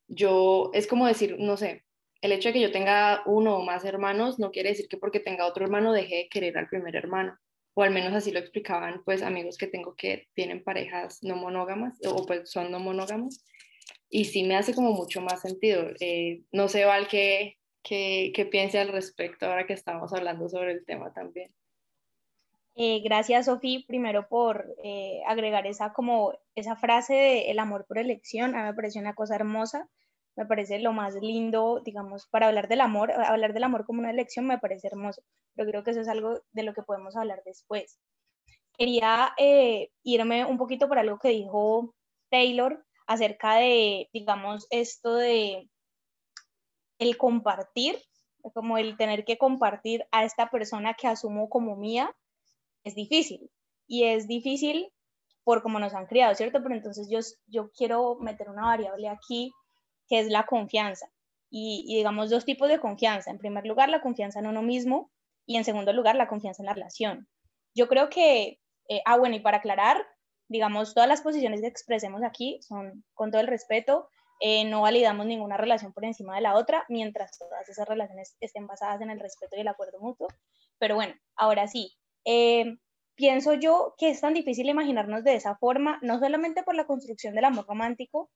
yo, 0.08 0.70
es 0.74 0.86
como 0.86 1.06
decir, 1.06 1.36
no 1.38 1.56
sé, 1.56 1.84
el 2.20 2.32
hecho 2.32 2.50
de 2.50 2.54
que 2.54 2.60
yo 2.60 2.72
tenga 2.72 3.22
uno 3.26 3.56
o 3.56 3.64
más 3.64 3.84
hermanos 3.84 4.38
no 4.38 4.50
quiere 4.50 4.70
decir 4.70 4.88
que 4.88 4.96
porque 4.96 5.20
tenga 5.20 5.46
otro 5.46 5.64
hermano 5.64 5.92
deje 5.92 6.16
de 6.16 6.28
querer 6.28 6.58
al 6.58 6.68
primer 6.68 6.96
hermano. 6.96 7.38
O 7.74 7.82
al 7.82 7.90
menos 7.90 8.12
así 8.12 8.30
lo 8.30 8.38
explicaban 8.38 9.02
pues 9.04 9.22
amigos 9.22 9.56
que 9.56 9.66
tengo 9.66 9.96
que 9.96 10.28
tienen 10.34 10.62
parejas 10.62 11.20
no 11.22 11.36
monógamas 11.36 11.98
o 12.04 12.26
pues 12.26 12.50
son 12.50 12.70
no 12.70 12.78
monógamos. 12.78 13.44
Y 14.10 14.26
sí 14.26 14.44
me 14.44 14.56
hace 14.56 14.74
como 14.74 14.92
mucho 14.92 15.22
más 15.22 15.40
sentido. 15.40 15.88
Eh, 16.00 16.42
no 16.52 16.68
sé, 16.68 16.84
Val, 16.84 17.08
qué, 17.08 17.56
qué, 17.82 18.32
qué 18.34 18.44
piense 18.44 18.78
al 18.78 18.88
respecto 18.88 19.46
ahora 19.46 19.66
que 19.66 19.72
estamos 19.72 20.12
hablando 20.12 20.48
sobre 20.50 20.72
el 20.72 20.84
tema 20.84 21.12
también. 21.14 21.50
Eh, 22.74 23.00
gracias, 23.04 23.46
Sofi, 23.46 23.84
primero 23.86 24.28
por 24.28 24.74
eh, 24.82 25.20
agregar 25.26 25.66
esa, 25.66 25.92
como, 25.92 26.32
esa 26.54 26.74
frase 26.74 27.14
de 27.14 27.50
el 27.50 27.58
amor 27.58 27.86
por 27.86 27.98
elección. 27.98 28.54
A 28.54 28.58
mí 28.58 28.64
me 28.64 28.74
parece 28.74 28.98
una 28.98 29.14
cosa 29.14 29.34
hermosa, 29.34 29.88
me 30.36 30.46
parece 30.46 30.78
lo 30.78 30.92
más 30.92 31.14
lindo, 31.16 31.82
digamos, 31.84 32.26
para 32.28 32.48
hablar 32.48 32.68
del 32.68 32.80
amor, 32.80 33.12
hablar 33.12 33.52
del 33.52 33.64
amor 33.64 33.84
como 33.84 34.00
una 34.00 34.10
elección 34.10 34.46
me 34.46 34.58
parece 34.58 34.86
hermoso, 34.88 35.22
pero 35.54 35.68
creo 35.68 35.84
que 35.84 35.90
eso 35.90 36.00
es 36.00 36.08
algo 36.08 36.40
de 36.52 36.62
lo 36.62 36.72
que 36.72 36.82
podemos 36.82 37.14
hablar 37.16 37.42
después. 37.44 37.98
Quería 38.78 39.34
eh, 39.36 39.90
irme 40.02 40.46
un 40.46 40.56
poquito 40.56 40.88
por 40.88 40.98
algo 40.98 41.18
que 41.18 41.28
dijo 41.28 41.94
Taylor 42.30 42.84
acerca 43.06 43.56
de, 43.56 44.08
digamos, 44.14 44.66
esto 44.70 45.16
de 45.16 45.68
el 46.98 47.18
compartir, 47.18 47.98
como 48.54 48.78
el 48.78 48.96
tener 48.96 49.24
que 49.26 49.36
compartir 49.36 50.06
a 50.10 50.24
esta 50.24 50.48
persona 50.50 50.94
que 50.94 51.08
asumo 51.08 51.50
como 51.50 51.76
mía, 51.76 52.14
es 52.84 52.94
difícil. 52.94 53.50
Y 53.86 54.04
es 54.04 54.26
difícil 54.26 54.92
por 55.44 55.62
cómo 55.62 55.78
nos 55.78 55.94
han 55.94 56.06
criado, 56.06 56.34
¿cierto? 56.34 56.62
Pero 56.62 56.74
entonces 56.74 57.08
yo, 57.10 57.18
yo 57.46 57.70
quiero 57.72 58.16
meter 58.16 58.48
una 58.48 58.66
variable 58.66 59.08
aquí 59.08 59.52
que 60.08 60.20
es 60.20 60.28
la 60.28 60.46
confianza. 60.46 61.06
Y, 61.50 61.96
digamos 61.96 62.30
dos 62.30 62.44
tipos 62.44 62.68
de 62.68 62.80
confianza. 62.80 63.30
En 63.30 63.38
primer 63.38 63.66
lugar, 63.66 63.88
la 63.90 64.00
confianza 64.00 64.40
en 64.40 64.46
uno 64.46 64.62
mismo 64.62 65.10
y 65.46 65.56
en 65.56 65.64
segundo 65.64 65.92
lugar, 65.92 66.16
la 66.16 66.28
confianza 66.28 66.62
en 66.62 66.66
la 66.66 66.74
relación. 66.74 67.28
Yo 67.74 67.88
creo 67.88 68.08
que, 68.08 68.60
eh, 68.88 69.02
ah, 69.04 69.18
bueno, 69.18 69.36
y 69.36 69.40
para 69.40 69.58
aclarar, 69.58 70.06
digamos, 70.48 70.94
todas 70.94 71.08
las 71.08 71.20
posiciones 71.20 71.60
que 71.60 71.66
expresemos 71.66 72.22
aquí 72.22 72.60
son 72.62 73.04
con 73.14 73.30
todo 73.30 73.40
el 73.40 73.48
respeto, 73.48 74.08
eh, 74.40 74.64
no 74.64 74.82
validamos 74.82 75.26
ninguna 75.26 75.56
relación 75.56 75.92
por 75.92 76.04
encima 76.04 76.34
de 76.34 76.42
la 76.42 76.56
otra, 76.56 76.84
mientras 76.88 77.38
todas 77.38 77.68
esas 77.68 77.86
relaciones 77.86 78.36
estén 78.40 78.66
basadas 78.66 79.00
en 79.00 79.10
el 79.10 79.20
respeto 79.20 79.56
y 79.56 79.60
el 79.60 79.68
acuerdo 79.68 80.00
mutuo. 80.00 80.28
Pero 80.78 80.94
bueno, 80.94 81.14
ahora 81.36 81.68
sí, 81.68 81.94
eh, 82.24 82.76
pienso 83.14 83.54
yo 83.54 83.94
que 83.98 84.10
es 84.10 84.20
tan 84.20 84.34
difícil 84.34 84.68
imaginarnos 84.68 85.24
de 85.24 85.34
esa 85.34 85.56
forma, 85.56 85.98
no 86.02 86.18
solamente 86.18 86.62
por 86.62 86.74
la 86.74 86.86
construcción 86.86 87.34
del 87.34 87.44
amor 87.44 87.66
romántico, 87.66 88.30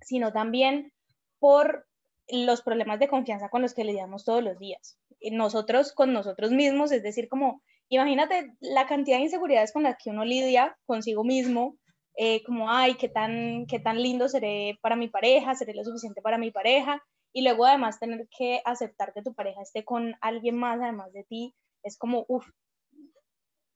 sino 0.00 0.32
también 0.32 0.92
por 1.38 1.86
los 2.28 2.62
problemas 2.62 2.98
de 3.00 3.08
confianza 3.08 3.48
con 3.48 3.62
los 3.62 3.74
que 3.74 3.84
lidiamos 3.84 4.24
todos 4.24 4.42
los 4.42 4.58
días. 4.58 4.98
Nosotros 5.32 5.92
con 5.92 6.12
nosotros 6.12 6.50
mismos, 6.52 6.92
es 6.92 7.02
decir, 7.02 7.28
como 7.28 7.62
imagínate 7.88 8.54
la 8.60 8.86
cantidad 8.86 9.18
de 9.18 9.24
inseguridades 9.24 9.72
con 9.72 9.82
las 9.82 9.96
que 10.02 10.10
uno 10.10 10.24
lidia 10.24 10.76
consigo 10.86 11.24
mismo, 11.24 11.76
eh, 12.16 12.42
como, 12.44 12.70
ay, 12.70 12.94
qué 12.94 13.08
tan, 13.08 13.66
qué 13.66 13.80
tan 13.80 14.02
lindo 14.02 14.28
seré 14.28 14.78
para 14.80 14.96
mi 14.96 15.08
pareja, 15.08 15.54
seré 15.54 15.74
lo 15.74 15.84
suficiente 15.84 16.22
para 16.22 16.38
mi 16.38 16.50
pareja, 16.50 17.02
y 17.32 17.42
luego 17.42 17.66
además 17.66 17.98
tener 17.98 18.28
que 18.36 18.60
aceptar 18.64 19.12
que 19.12 19.22
tu 19.22 19.34
pareja 19.34 19.62
esté 19.62 19.84
con 19.84 20.14
alguien 20.20 20.56
más 20.56 20.80
además 20.80 21.12
de 21.12 21.24
ti, 21.24 21.54
es 21.82 21.96
como, 21.96 22.24
uff, 22.28 22.46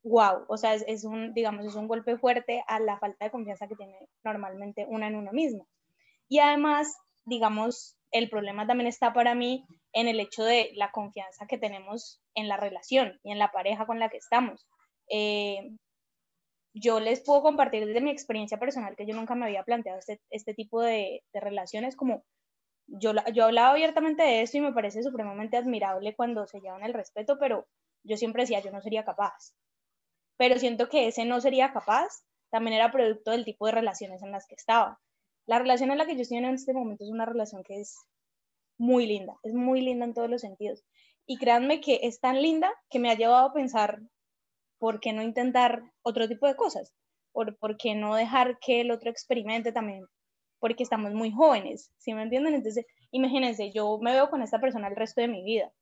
wow, 0.04 0.44
o 0.48 0.56
sea, 0.56 0.74
es, 0.74 1.04
un, 1.04 1.32
digamos, 1.32 1.64
es 1.64 1.74
un 1.74 1.88
golpe 1.88 2.18
fuerte 2.18 2.62
a 2.68 2.78
la 2.78 2.98
falta 2.98 3.24
de 3.24 3.30
confianza 3.30 3.66
que 3.66 3.74
tiene 3.74 3.96
normalmente 4.22 4.86
una 4.88 5.08
en 5.08 5.16
uno 5.16 5.32
mismo. 5.32 5.66
Y 6.28 6.38
además, 6.38 6.96
digamos, 7.24 7.96
el 8.10 8.28
problema 8.28 8.66
también 8.66 8.86
está 8.86 9.12
para 9.12 9.34
mí 9.34 9.66
en 9.92 10.08
el 10.08 10.20
hecho 10.20 10.44
de 10.44 10.70
la 10.74 10.90
confianza 10.92 11.46
que 11.46 11.58
tenemos 11.58 12.20
en 12.34 12.48
la 12.48 12.56
relación 12.58 13.18
y 13.24 13.32
en 13.32 13.38
la 13.38 13.50
pareja 13.50 13.86
con 13.86 13.98
la 13.98 14.10
que 14.10 14.18
estamos. 14.18 14.66
Eh, 15.08 15.70
yo 16.74 17.00
les 17.00 17.22
puedo 17.24 17.42
compartir 17.42 17.86
desde 17.86 18.00
mi 18.00 18.10
experiencia 18.10 18.58
personal 18.58 18.96
que 18.96 19.06
yo 19.06 19.14
nunca 19.14 19.34
me 19.34 19.46
había 19.46 19.62
planteado 19.62 19.98
este, 19.98 20.20
este 20.30 20.54
tipo 20.54 20.82
de, 20.82 21.22
de, 21.32 21.40
relaciones 21.40 21.96
como 21.96 22.24
yo, 22.86 23.12
yo 23.32 23.44
hablaba 23.44 23.70
abiertamente 23.70 24.22
de 24.22 24.42
esto 24.42 24.58
y 24.58 24.60
me 24.60 24.72
parece 24.72 25.02
supremamente 25.02 25.56
admirable 25.56 26.14
cuando 26.16 26.46
se 26.46 26.60
llevan 26.60 26.82
el 26.82 26.92
respeto, 26.92 27.38
pero 27.38 27.66
yo 28.02 28.16
siempre 28.16 28.42
decía, 28.42 28.60
yo 28.60 28.72
no 28.72 28.82
sería 28.82 29.04
capaz 29.04 29.54
pero 30.36 30.58
siento 30.58 30.88
que 30.88 31.08
ese 31.08 31.24
no 31.24 31.40
sería 31.40 31.72
capaz, 31.72 32.24
también 32.50 32.76
era 32.76 32.92
producto 32.92 33.30
del 33.30 33.44
tipo 33.44 33.66
de 33.66 33.72
relaciones 33.72 34.22
en 34.22 34.32
las 34.32 34.46
que 34.46 34.54
estaba. 34.54 35.00
La 35.46 35.58
relación 35.58 35.90
en 35.90 35.98
la 35.98 36.06
que 36.06 36.14
yo 36.14 36.22
estoy 36.22 36.38
en 36.38 36.46
este 36.46 36.72
momento 36.72 37.04
es 37.04 37.10
una 37.10 37.26
relación 37.26 37.62
que 37.62 37.80
es 37.80 37.98
muy 38.78 39.06
linda, 39.06 39.36
es 39.42 39.54
muy 39.54 39.80
linda 39.80 40.04
en 40.04 40.14
todos 40.14 40.30
los 40.30 40.40
sentidos. 40.40 40.84
Y 41.26 41.38
créanme 41.38 41.80
que 41.80 42.00
es 42.02 42.20
tan 42.20 42.42
linda 42.42 42.72
que 42.90 42.98
me 42.98 43.10
ha 43.10 43.16
llevado 43.16 43.48
a 43.48 43.52
pensar, 43.52 44.00
¿por 44.78 45.00
qué 45.00 45.12
no 45.12 45.22
intentar 45.22 45.82
otro 46.02 46.28
tipo 46.28 46.46
de 46.46 46.56
cosas? 46.56 46.94
¿Por, 47.32 47.56
por 47.58 47.76
qué 47.76 47.94
no 47.94 48.14
dejar 48.14 48.58
que 48.58 48.80
el 48.80 48.90
otro 48.90 49.10
experimente 49.10 49.72
también? 49.72 50.06
Porque 50.58 50.82
estamos 50.82 51.12
muy 51.12 51.30
jóvenes, 51.32 51.92
¿sí 51.98 52.14
me 52.14 52.22
entienden? 52.22 52.54
Entonces, 52.54 52.86
imagínense, 53.10 53.70
yo 53.72 53.98
me 54.00 54.12
veo 54.12 54.30
con 54.30 54.42
esta 54.42 54.60
persona 54.60 54.88
el 54.88 54.96
resto 54.96 55.20
de 55.20 55.28
mi 55.28 55.42
vida 55.44 55.72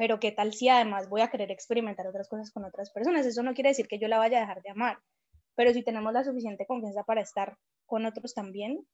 pero 0.00 0.18
qué 0.18 0.32
tal 0.32 0.54
si 0.54 0.66
además 0.66 1.10
voy 1.10 1.20
a 1.20 1.28
querer 1.28 1.50
experimentar 1.50 2.06
otras 2.06 2.26
cosas 2.26 2.50
con 2.50 2.64
otras 2.64 2.90
personas. 2.90 3.26
Eso 3.26 3.42
no 3.42 3.52
quiere 3.52 3.68
decir 3.68 3.86
que 3.86 3.98
yo 3.98 4.08
la 4.08 4.16
vaya 4.16 4.38
a 4.38 4.40
dejar 4.40 4.62
de 4.62 4.70
amar, 4.70 4.98
pero 5.54 5.74
si 5.74 5.82
tenemos 5.82 6.10
la 6.14 6.24
suficiente 6.24 6.64
confianza 6.64 7.04
para 7.04 7.20
estar 7.20 7.58
con 7.84 8.06
otros 8.06 8.32
también, 8.32 8.86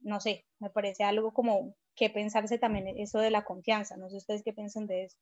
no 0.00 0.20
sé, 0.20 0.46
me 0.60 0.70
parece 0.70 1.04
algo 1.04 1.34
como 1.34 1.76
que 1.94 2.08
pensarse 2.08 2.58
también 2.58 2.88
eso 2.96 3.18
de 3.18 3.30
la 3.30 3.44
confianza. 3.44 3.98
No 3.98 4.08
sé 4.08 4.16
ustedes 4.16 4.42
qué 4.42 4.54
piensan 4.54 4.86
de 4.86 5.04
eso. 5.04 5.18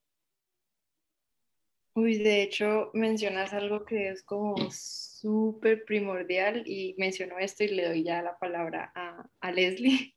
Uy, 1.97 2.19
de 2.19 2.43
hecho, 2.43 2.93
mencionas 2.95 3.53
algo 3.53 3.85
que 3.85 4.11
es 4.11 4.23
como 4.23 4.55
súper 4.71 5.85
primordial 5.85 6.63
y 6.67 6.95
menciono 6.99 7.41
esto 7.41 7.65
y 7.65 7.69
le 7.75 7.89
doy 7.89 8.05
ya 8.05 8.23
la 8.23 8.39
palabra 8.39 8.93
a, 8.95 9.29
a 9.41 9.51
Leslie, 9.51 10.15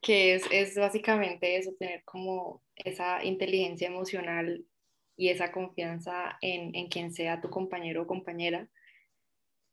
que 0.00 0.34
es, 0.34 0.44
es 0.50 0.74
básicamente 0.76 1.56
eso, 1.56 1.72
tener 1.78 2.02
como 2.04 2.62
esa 2.76 3.24
inteligencia 3.24 3.88
emocional 3.88 4.64
y 5.16 5.28
esa 5.28 5.52
confianza 5.52 6.36
en, 6.40 6.74
en 6.74 6.88
quien 6.88 7.12
sea 7.12 7.40
tu 7.40 7.50
compañero 7.50 8.02
o 8.02 8.06
compañera, 8.06 8.68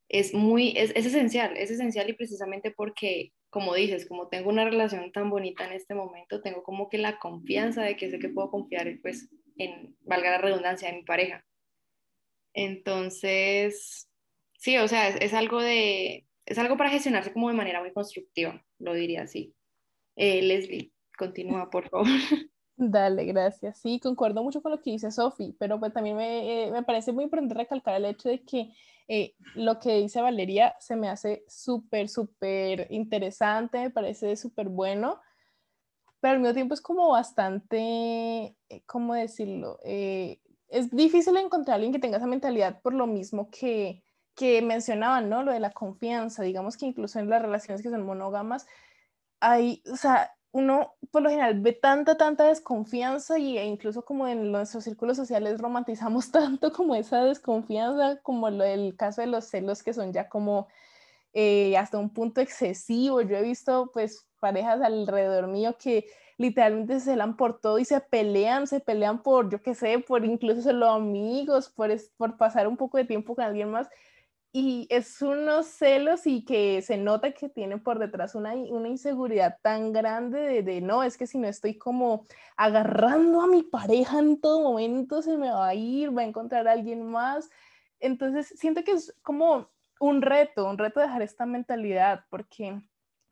es 0.08 0.34
muy, 0.34 0.74
es, 0.76 0.92
es, 0.94 1.06
esencial, 1.06 1.56
es 1.56 1.70
esencial 1.70 2.08
y 2.08 2.14
precisamente 2.14 2.70
porque, 2.70 3.32
como 3.50 3.74
dices, 3.74 4.06
como 4.06 4.28
tengo 4.28 4.50
una 4.50 4.64
relación 4.64 5.12
tan 5.12 5.30
bonita 5.30 5.66
en 5.66 5.72
este 5.72 5.94
momento, 5.94 6.42
tengo 6.42 6.62
como 6.62 6.88
que 6.88 6.98
la 6.98 7.18
confianza 7.18 7.82
de 7.82 7.96
que 7.96 8.10
sé 8.10 8.18
que 8.18 8.28
puedo 8.28 8.50
confiar, 8.50 8.88
pues, 9.02 9.28
en, 9.56 9.96
valga 10.00 10.30
la 10.30 10.38
redundancia, 10.38 10.88
en 10.88 10.96
mi 10.96 11.02
pareja. 11.04 11.44
Entonces, 12.52 14.08
sí, 14.58 14.78
o 14.78 14.88
sea, 14.88 15.08
es, 15.08 15.34
algo 15.34 15.60
de, 15.60 16.26
es 16.46 16.58
algo 16.58 16.76
para 16.76 16.90
gestionarse 16.90 17.32
como 17.32 17.48
de 17.48 17.56
manera 17.56 17.80
muy 17.80 17.92
constructiva, 17.92 18.64
lo 18.78 18.94
diría 18.94 19.22
así. 19.22 19.54
Eh, 20.16 20.42
Leslie, 20.42 20.92
continúa, 21.18 21.70
por 21.70 21.88
favor. 21.88 22.06
Dale, 22.76 23.24
gracias. 23.24 23.78
Sí, 23.78 24.00
concuerdo 24.00 24.42
mucho 24.42 24.62
con 24.62 24.72
lo 24.72 24.80
que 24.80 24.90
dice 24.90 25.10
Sofi, 25.10 25.54
pero 25.58 25.78
pues 25.78 25.92
también 25.92 26.16
me, 26.16 26.64
eh, 26.64 26.70
me, 26.72 26.82
parece 26.82 27.12
muy 27.12 27.24
importante 27.24 27.54
recalcar 27.54 27.94
el 27.94 28.04
hecho 28.04 28.28
de 28.28 28.44
que 28.44 28.72
eh, 29.06 29.34
lo 29.54 29.78
que 29.78 29.96
dice 29.98 30.20
Valeria 30.20 30.74
se 30.80 30.96
me 30.96 31.08
hace 31.08 31.44
súper, 31.46 32.08
súper 32.08 32.88
interesante, 32.90 33.78
me 33.78 33.90
parece 33.90 34.36
súper 34.36 34.68
bueno, 34.68 35.20
pero 36.20 36.34
al 36.34 36.40
mismo 36.40 36.54
tiempo 36.54 36.74
es 36.74 36.80
como 36.80 37.10
bastante, 37.10 38.56
¿cómo 38.86 39.14
decirlo? 39.14 39.78
es 39.84 40.90
difícil 40.90 41.36
encontrar 41.36 41.74
a 41.74 41.76
alguien 41.76 41.92
que 41.92 42.00
tenga 42.00 42.16
esa 42.16 42.26
mentalidad 42.26 42.80
por 42.80 42.94
lo 42.94 43.06
mismo 43.06 43.48
que, 43.50 44.02
que 44.34 44.60
mencionaban, 44.62 45.28
¿no? 45.28 45.42
Lo 45.44 45.52
de 45.52 45.60
la 45.60 45.70
confianza, 45.70 46.42
digamos 46.42 46.76
que 46.76 46.86
incluso 46.86 47.18
en 47.20 47.30
las 47.30 47.42
relaciones 47.42 47.82
que 47.82 47.90
son 47.90 48.04
monógamas, 48.04 48.66
hay, 49.40 49.82
o 49.90 49.96
sea, 49.96 50.30
uno 50.52 50.94
por 51.10 51.22
lo 51.22 51.30
general 51.30 51.60
ve 51.60 51.72
tanta, 51.72 52.16
tanta 52.16 52.44
desconfianza 52.44 53.38
y, 53.38 53.58
e 53.58 53.64
incluso 53.64 54.04
como 54.04 54.28
en 54.28 54.52
nuestros 54.52 54.84
círculos 54.84 55.16
sociales 55.16 55.60
romantizamos 55.60 56.30
tanto 56.32 56.72
como 56.72 56.94
esa 56.94 57.24
desconfianza, 57.24 58.20
como 58.22 58.48
lo 58.50 58.64
del 58.64 58.96
caso 58.96 59.20
de 59.20 59.26
los 59.26 59.46
celos 59.46 59.82
que 59.82 59.92
son 59.92 60.12
ya 60.12 60.28
como 60.28 60.68
eh, 61.32 61.76
hasta 61.76 61.98
un 61.98 62.10
punto 62.10 62.40
excesivo. 62.40 63.20
Yo 63.22 63.36
he 63.36 63.42
visto 63.42 63.90
pues 63.92 64.28
parejas 64.40 64.80
alrededor 64.80 65.48
mío 65.48 65.76
que 65.78 66.06
literalmente 66.38 67.00
se 67.00 67.12
celan 67.12 67.36
por 67.36 67.60
todo 67.60 67.78
y 67.78 67.84
se 67.84 68.00
pelean, 68.00 68.66
se 68.66 68.80
pelean 68.80 69.22
por, 69.22 69.50
yo 69.50 69.62
qué 69.62 69.74
sé, 69.74 69.98
por 70.00 70.24
incluso 70.24 70.62
ser 70.62 70.74
los 70.74 70.90
amigos, 70.90 71.68
por, 71.68 71.90
por 72.16 72.36
pasar 72.36 72.68
un 72.68 72.76
poco 72.76 72.98
de 72.98 73.04
tiempo 73.04 73.34
con 73.34 73.44
alguien 73.44 73.70
más 73.70 73.88
y 74.56 74.86
es 74.88 75.20
unos 75.20 75.66
celos 75.66 76.28
y 76.28 76.44
que 76.44 76.80
se 76.80 76.96
nota 76.96 77.32
que 77.32 77.48
tienen 77.48 77.82
por 77.82 77.98
detrás 77.98 78.36
una, 78.36 78.54
una 78.54 78.86
inseguridad 78.86 79.58
tan 79.62 79.92
grande 79.92 80.38
de, 80.38 80.62
de, 80.62 80.80
no, 80.80 81.02
es 81.02 81.16
que 81.16 81.26
si 81.26 81.38
no 81.38 81.48
estoy 81.48 81.76
como 81.76 82.24
agarrando 82.56 83.40
a 83.40 83.48
mi 83.48 83.64
pareja 83.64 84.20
en 84.20 84.40
todo 84.40 84.60
momento, 84.60 85.22
se 85.22 85.36
me 85.36 85.50
va 85.50 85.66
a 85.66 85.74
ir, 85.74 86.16
va 86.16 86.22
a 86.22 86.26
encontrar 86.26 86.68
a 86.68 86.70
alguien 86.70 87.04
más. 87.04 87.50
Entonces, 87.98 88.54
siento 88.56 88.84
que 88.84 88.92
es 88.92 89.12
como 89.22 89.70
un 89.98 90.22
reto, 90.22 90.70
un 90.70 90.78
reto 90.78 91.00
dejar 91.00 91.22
esta 91.22 91.46
mentalidad, 91.46 92.24
porque 92.30 92.80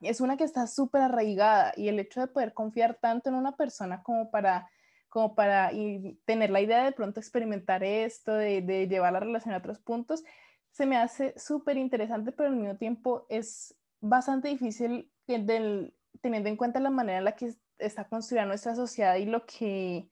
es 0.01 0.21
una 0.21 0.37
que 0.37 0.43
está 0.43 0.67
súper 0.67 1.03
arraigada 1.03 1.73
y 1.77 1.87
el 1.87 2.01
hecho 2.01 2.21
de 2.21 2.27
poder 2.27 2.53
confiar 2.53 2.99
tanto 3.01 3.29
en 3.29 3.37
una 3.37 3.57
persona 3.57 4.03
como 4.03 4.33
para 4.33 4.69
como 5.09 5.35
para 5.35 5.75
y 5.75 6.19
tener 6.25 6.49
la 6.49 6.63
idea 6.63 6.85
de 6.85 6.93
pronto 6.93 7.21
experimentar 7.21 7.85
esto, 7.85 8.33
de, 8.33 8.63
de 8.63 8.89
llevar 8.89 9.13
la 9.13 9.21
relación 9.21 9.53
a 9.53 9.59
otros 9.59 9.79
puntos, 9.79 10.25
se 10.73 10.87
me 10.87 10.97
hace 10.97 11.39
súper 11.39 11.77
interesante, 11.77 12.33
pero 12.33 12.49
al 12.49 12.57
mismo 12.57 12.77
tiempo 12.77 13.27
es 13.29 13.75
bastante 14.01 14.49
difícil 14.49 15.11
del, 15.27 15.95
teniendo 16.21 16.49
en 16.49 16.57
cuenta 16.57 16.81
la 16.81 16.91
manera 16.91 17.19
en 17.19 17.25
la 17.25 17.37
que 17.37 17.55
está 17.79 18.09
construida 18.09 18.47
nuestra 18.47 18.75
sociedad 18.75 19.17
y 19.17 19.27
lo 19.27 19.45
que, 19.47 20.09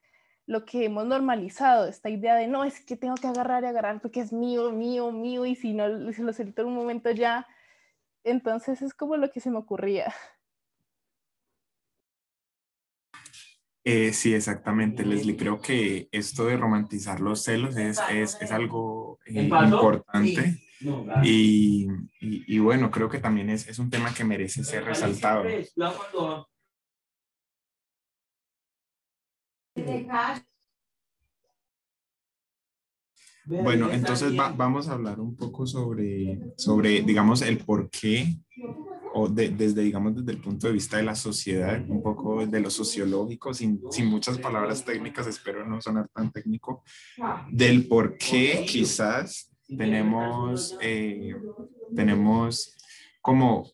lo 0.47 0.65
que 0.65 0.85
hemos 0.85 1.07
normalizado, 1.07 1.87
esta 1.87 2.11
idea 2.11 2.35
de 2.37 2.47
no, 2.47 2.65
es 2.65 2.85
que 2.85 2.97
tengo 2.97 3.15
que 3.15 3.27
agarrar 3.27 3.65
y 3.65 3.67
agarrar 3.67 4.01
porque 4.01 4.21
es 4.21 4.33
mío, 4.33 4.71
mío, 4.71 5.11
mío, 5.13 5.47
y 5.47 5.55
si 5.55 5.73
no, 5.73 6.13
si 6.13 6.23
lo 6.23 6.33
suelto 6.33 6.63
en 6.63 6.69
un 6.69 6.75
momento 6.75 7.11
ya, 7.11 7.47
entonces 8.23 8.83
es 8.83 8.93
como 8.95 9.17
lo 9.17 9.31
que 9.31 9.41
se 9.41 9.51
me 9.51 9.59
ocurría. 9.59 10.13
Eh, 13.85 14.13
sí, 14.13 14.35
exactamente, 14.35 15.05
Leslie. 15.05 15.37
Creo 15.37 15.61
que 15.61 16.09
esto 16.13 16.45
de 16.47 16.57
romantizar 16.57 17.21
los 17.21 17.43
celos 17.45 17.77
es, 17.77 17.99
es, 18.11 18.37
es 18.41 18.51
algo 18.53 19.19
eh, 19.25 19.33
importante 19.65 20.61
y, 21.25 21.87
y, 22.21 22.57
y, 22.57 22.59
bueno, 22.59 22.91
creo 22.91 23.09
que 23.09 23.19
también 23.21 23.49
es, 23.51 23.67
es 23.69 23.79
un 23.79 23.91
tema 23.91 24.13
que 24.15 24.25
merece 24.25 24.65
ser 24.65 24.85
resaltado. 24.85 25.45
Bueno, 33.45 33.91
entonces 33.91 34.35
vamos 34.37 34.89
a 34.89 34.93
hablar 34.93 35.21
un 35.21 35.37
poco 35.37 35.67
sobre, 35.67 36.39
sobre 36.57 37.03
digamos, 37.03 37.43
el 37.43 37.59
por 37.59 37.91
qué 37.91 38.37
o 39.21 39.29
desde, 39.29 39.83
digamos, 39.83 40.17
desde 40.17 40.33
el 40.33 40.41
punto 40.41 40.67
de 40.67 40.73
vista 40.73 40.97
de 40.97 41.03
la 41.03 41.15
sociedad, 41.15 41.83
un 41.89 42.03
poco 42.03 42.47
de 42.47 42.61
lo 42.61 42.71
sociológico, 42.71 43.53
sin, 43.53 43.81
sin 43.91 44.07
muchas 44.07 44.39
palabras 44.39 44.85
técnicas, 44.85 45.27
espero 45.27 45.67
no 45.67 45.81
sonar 45.81 46.09
tan 46.09 46.33
técnico, 46.33 46.83
del 47.51 47.87
por 47.87 48.17
qué 48.17 48.65
quizás 48.67 49.51
tenemos, 49.77 50.77
eh, 50.81 51.35
tenemos 51.95 52.77
como, 53.21 53.71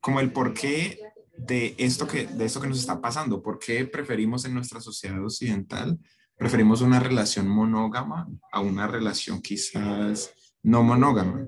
como 0.00 0.20
el 0.20 0.32
por 0.32 0.52
qué 0.52 0.98
de 1.36 1.74
esto, 1.78 2.06
que, 2.06 2.26
de 2.26 2.44
esto 2.44 2.60
que 2.60 2.68
nos 2.68 2.80
está 2.80 3.00
pasando, 3.00 3.42
por 3.42 3.58
qué 3.58 3.86
preferimos 3.86 4.44
en 4.44 4.54
nuestra 4.54 4.80
sociedad 4.80 5.24
occidental, 5.24 5.98
preferimos 6.36 6.82
una 6.82 7.00
relación 7.00 7.48
monógama 7.48 8.28
a 8.52 8.60
una 8.60 8.86
relación 8.86 9.40
quizás 9.40 10.34
no 10.62 10.82
monógama. 10.82 11.46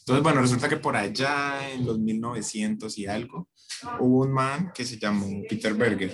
Entonces, 0.00 0.22
bueno, 0.22 0.40
resulta 0.40 0.68
que 0.68 0.76
por 0.76 0.96
allá 0.96 1.70
en 1.72 1.86
los 1.86 1.98
1900 1.98 2.98
y 2.98 3.06
algo, 3.06 3.48
hubo 4.00 4.22
un 4.22 4.32
man 4.32 4.72
que 4.74 4.84
se 4.84 4.98
llamó 4.98 5.42
Peter 5.48 5.74
Berger. 5.74 6.12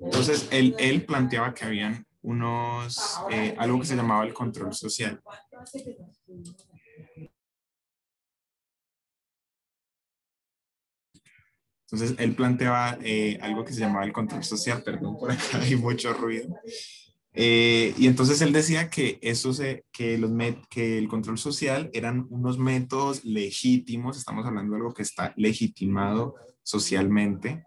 Entonces, 0.00 0.48
él, 0.50 0.74
él 0.78 1.04
planteaba 1.04 1.54
que 1.54 1.64
habían 1.64 2.06
unos, 2.22 3.24
eh, 3.30 3.54
algo 3.58 3.80
que 3.80 3.86
se 3.86 3.96
llamaba 3.96 4.24
el 4.24 4.34
control 4.34 4.74
social. 4.74 5.20
Entonces, 11.90 12.16
él 12.18 12.34
planteaba 12.34 12.98
eh, 13.02 13.38
algo 13.40 13.64
que 13.64 13.72
se 13.72 13.80
llamaba 13.80 14.04
el 14.04 14.12
control 14.12 14.44
social, 14.44 14.82
perdón, 14.82 15.16
por 15.16 15.30
acá 15.32 15.42
hay 15.62 15.76
mucho 15.76 16.12
ruido. 16.12 16.54
Eh, 17.40 17.94
y 17.96 18.08
entonces 18.08 18.40
él 18.40 18.52
decía 18.52 18.90
que, 18.90 19.20
eso 19.22 19.52
se, 19.52 19.84
que, 19.92 20.18
los 20.18 20.32
que 20.68 20.98
el 20.98 21.06
control 21.06 21.38
social 21.38 21.88
eran 21.92 22.26
unos 22.30 22.58
métodos 22.58 23.24
legítimos, 23.24 24.18
estamos 24.18 24.44
hablando 24.44 24.72
de 24.72 24.78
algo 24.78 24.92
que 24.92 25.02
está 25.02 25.34
legitimado 25.36 26.34
socialmente, 26.64 27.62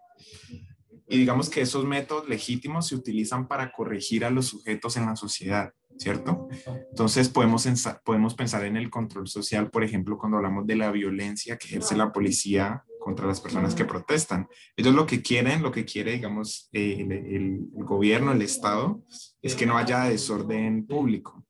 y 1.08 1.16
digamos 1.16 1.48
que 1.48 1.62
esos 1.62 1.86
métodos 1.86 2.28
legítimos 2.28 2.88
se 2.88 2.96
utilizan 2.96 3.48
para 3.48 3.72
corregir 3.72 4.26
a 4.26 4.30
los 4.30 4.44
sujetos 4.48 4.98
en 4.98 5.06
la 5.06 5.16
sociedad, 5.16 5.72
¿cierto? 5.96 6.48
Entonces 6.90 7.30
podemos, 7.30 7.66
podemos 8.04 8.34
pensar 8.34 8.66
en 8.66 8.76
el 8.76 8.90
control 8.90 9.26
social, 9.26 9.70
por 9.70 9.84
ejemplo, 9.84 10.18
cuando 10.18 10.36
hablamos 10.36 10.66
de 10.66 10.76
la 10.76 10.92
violencia 10.92 11.56
que 11.56 11.68
ejerce 11.68 11.96
la 11.96 12.12
policía 12.12 12.84
contra 13.02 13.26
las 13.26 13.40
personas 13.40 13.74
que 13.74 13.84
protestan. 13.84 14.48
Ellos 14.76 14.94
lo 14.94 15.06
que 15.06 15.20
quieren, 15.22 15.62
lo 15.62 15.72
que 15.72 15.84
quiere, 15.84 16.12
digamos, 16.12 16.68
eh, 16.72 16.98
el, 17.00 17.66
gobierno, 17.72 18.32
el 18.32 18.42
Estado, 18.42 19.02
es 19.42 19.54
que 19.54 19.66
no 19.66 19.76
haya 19.76 20.04
desorden 20.04 20.86
público. 20.86 21.44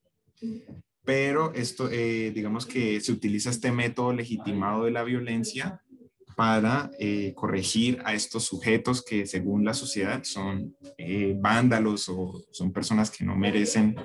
Pero 1.04 1.52
esto, 1.54 1.88
eh, 1.90 2.32
digamos 2.34 2.66
que 2.66 3.00
se 3.00 3.12
utiliza 3.12 3.50
este 3.50 3.70
método 3.70 4.12
legitimado 4.12 4.84
de 4.84 4.92
la 4.92 5.04
violencia 5.04 5.82
para 6.36 6.90
eh, 6.98 7.34
corregir 7.34 8.00
a 8.04 8.14
estos 8.14 8.44
sujetos 8.44 9.04
que 9.04 9.26
según 9.26 9.64
la 9.64 9.74
sociedad 9.74 10.24
son 10.24 10.74
vándalos 11.40 12.08
o 12.08 12.42
son 12.50 12.72
personas 12.72 13.10
que 13.10 13.24
no 13.24 13.36
merecen 13.36 13.96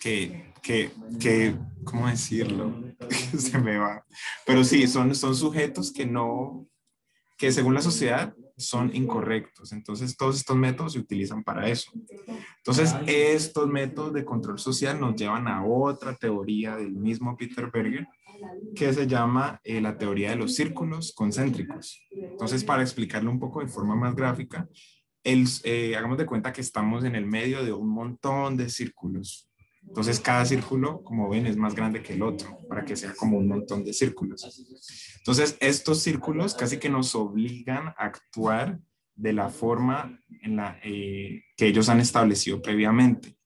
que, 0.00 0.52
que, 0.62 0.90
que, 1.20 1.54
¿cómo 1.84 2.08
decirlo? 2.08 2.74
Se 3.38 3.58
me 3.58 3.76
va. 3.78 4.04
Pero 4.46 4.64
sí, 4.64 4.86
son, 4.88 5.14
son 5.14 5.36
sujetos 5.36 5.92
que 5.92 6.06
no, 6.06 6.66
que 7.36 7.52
según 7.52 7.74
la 7.74 7.82
sociedad 7.82 8.34
son 8.56 8.94
incorrectos. 8.94 9.72
Entonces, 9.72 10.16
todos 10.16 10.36
estos 10.36 10.56
métodos 10.56 10.94
se 10.94 10.98
utilizan 10.98 11.42
para 11.42 11.68
eso. 11.68 11.90
Entonces, 12.58 12.94
estos 13.06 13.68
métodos 13.68 14.12
de 14.12 14.24
control 14.24 14.58
social 14.58 15.00
nos 15.00 15.16
llevan 15.16 15.48
a 15.48 15.64
otra 15.64 16.14
teoría 16.14 16.76
del 16.76 16.92
mismo 16.92 17.36
Peter 17.36 17.70
Berger, 17.70 18.06
que 18.74 18.92
se 18.92 19.06
llama 19.06 19.60
eh, 19.64 19.80
la 19.80 19.96
teoría 19.96 20.30
de 20.30 20.36
los 20.36 20.54
círculos 20.54 21.12
concéntricos. 21.12 22.02
Entonces, 22.10 22.64
para 22.64 22.82
explicarlo 22.82 23.30
un 23.30 23.40
poco 23.40 23.60
de 23.60 23.68
forma 23.68 23.96
más 23.96 24.14
gráfica, 24.14 24.68
el, 25.22 25.46
eh, 25.64 25.96
hagamos 25.96 26.16
de 26.16 26.26
cuenta 26.26 26.52
que 26.52 26.62
estamos 26.62 27.04
en 27.04 27.14
el 27.14 27.26
medio 27.26 27.62
de 27.64 27.72
un 27.72 27.88
montón 27.88 28.56
de 28.56 28.70
círculos 28.70 29.49
entonces 29.90 30.20
cada 30.20 30.44
círculo, 30.44 31.02
como 31.02 31.28
ven, 31.28 31.48
es 31.48 31.56
más 31.56 31.74
grande 31.74 32.00
que 32.00 32.12
el 32.12 32.22
otro 32.22 32.56
para 32.68 32.84
que 32.84 32.94
sea 32.94 33.12
como 33.12 33.38
un 33.38 33.48
montón 33.48 33.82
de 33.84 33.92
círculos. 33.92 34.44
Entonces 35.18 35.56
estos 35.58 36.00
círculos 36.00 36.54
casi 36.54 36.78
que 36.78 36.88
nos 36.88 37.16
obligan 37.16 37.88
a 37.88 38.04
actuar 38.04 38.78
de 39.16 39.32
la 39.32 39.48
forma 39.48 40.20
en 40.42 40.54
la 40.54 40.78
eh, 40.84 41.42
que 41.56 41.66
ellos 41.66 41.88
han 41.88 41.98
establecido 41.98 42.62
previamente. 42.62 43.36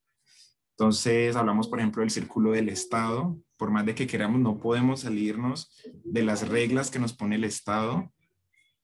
Entonces 0.73 1.35
hablamos, 1.35 1.69
por 1.69 1.79
ejemplo, 1.79 2.03
del 2.03 2.11
círculo 2.11 2.53
del 2.53 2.69
Estado. 2.69 3.39
Por 3.57 3.71
más 3.71 3.87
de 3.87 3.95
que 3.95 4.07
queramos, 4.07 4.39
no 4.39 4.61
podemos 4.61 5.01
salirnos 5.01 5.75
de 6.05 6.25
las 6.25 6.47
reglas 6.47 6.91
que 6.91 6.99
nos 6.99 7.15
pone 7.15 7.37
el 7.37 7.45
Estado. 7.45 8.13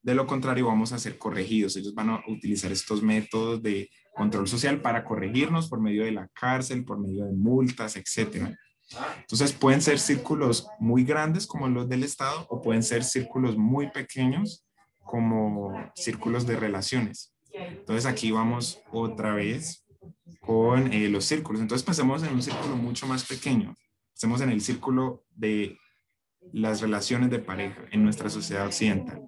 De 0.01 0.15
lo 0.15 0.25
contrario, 0.25 0.65
vamos 0.65 0.93
a 0.93 0.99
ser 0.99 1.19
corregidos. 1.19 1.75
Ellos 1.75 1.93
van 1.93 2.09
a 2.09 2.23
utilizar 2.27 2.71
estos 2.71 3.03
métodos 3.03 3.61
de 3.61 3.91
control 4.11 4.47
social 4.47 4.81
para 4.81 5.03
corregirnos 5.03 5.69
por 5.69 5.79
medio 5.79 6.03
de 6.03 6.11
la 6.11 6.27
cárcel, 6.29 6.83
por 6.85 6.99
medio 6.99 7.25
de 7.25 7.33
multas, 7.33 7.95
etcétera. 7.95 8.57
Entonces 9.19 9.53
pueden 9.53 9.81
ser 9.81 9.99
círculos 9.99 10.67
muy 10.79 11.03
grandes 11.03 11.47
como 11.47 11.67
los 11.69 11.87
del 11.87 12.03
Estado 12.03 12.45
o 12.49 12.61
pueden 12.61 12.83
ser 12.83 13.03
círculos 13.03 13.57
muy 13.57 13.89
pequeños 13.89 14.65
como 14.99 15.73
círculos 15.95 16.45
de 16.45 16.57
relaciones. 16.57 17.33
Entonces 17.53 18.05
aquí 18.05 18.31
vamos 18.31 18.81
otra 18.91 19.33
vez 19.33 19.85
con 20.41 20.91
eh, 20.91 21.09
los 21.09 21.25
círculos. 21.25 21.61
Entonces 21.61 21.85
pensemos 21.85 22.23
en 22.23 22.33
un 22.33 22.41
círculo 22.41 22.75
mucho 22.75 23.07
más 23.07 23.25
pequeño. 23.25 23.75
Pensemos 24.13 24.41
en 24.41 24.49
el 24.49 24.61
círculo 24.61 25.25
de 25.35 25.77
las 26.51 26.81
relaciones 26.81 27.29
de 27.29 27.39
pareja 27.39 27.81
en 27.91 28.03
nuestra 28.03 28.29
sociedad 28.29 28.65
occidental. 28.65 29.27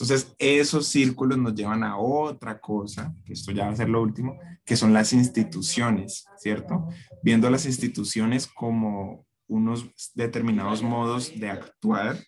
Entonces, 0.00 0.34
esos 0.38 0.86
círculos 0.86 1.36
nos 1.36 1.54
llevan 1.54 1.84
a 1.84 1.98
otra 1.98 2.58
cosa, 2.58 3.14
que 3.24 3.34
esto 3.34 3.52
ya 3.52 3.66
va 3.66 3.72
a 3.72 3.76
ser 3.76 3.90
lo 3.90 4.00
último, 4.00 4.38
que 4.64 4.74
son 4.74 4.94
las 4.94 5.12
instituciones, 5.12 6.24
¿cierto? 6.38 6.88
Viendo 7.22 7.50
las 7.50 7.66
instituciones 7.66 8.46
como 8.46 9.26
unos 9.46 9.90
determinados 10.14 10.82
modos 10.82 11.38
de 11.38 11.50
actuar, 11.50 12.18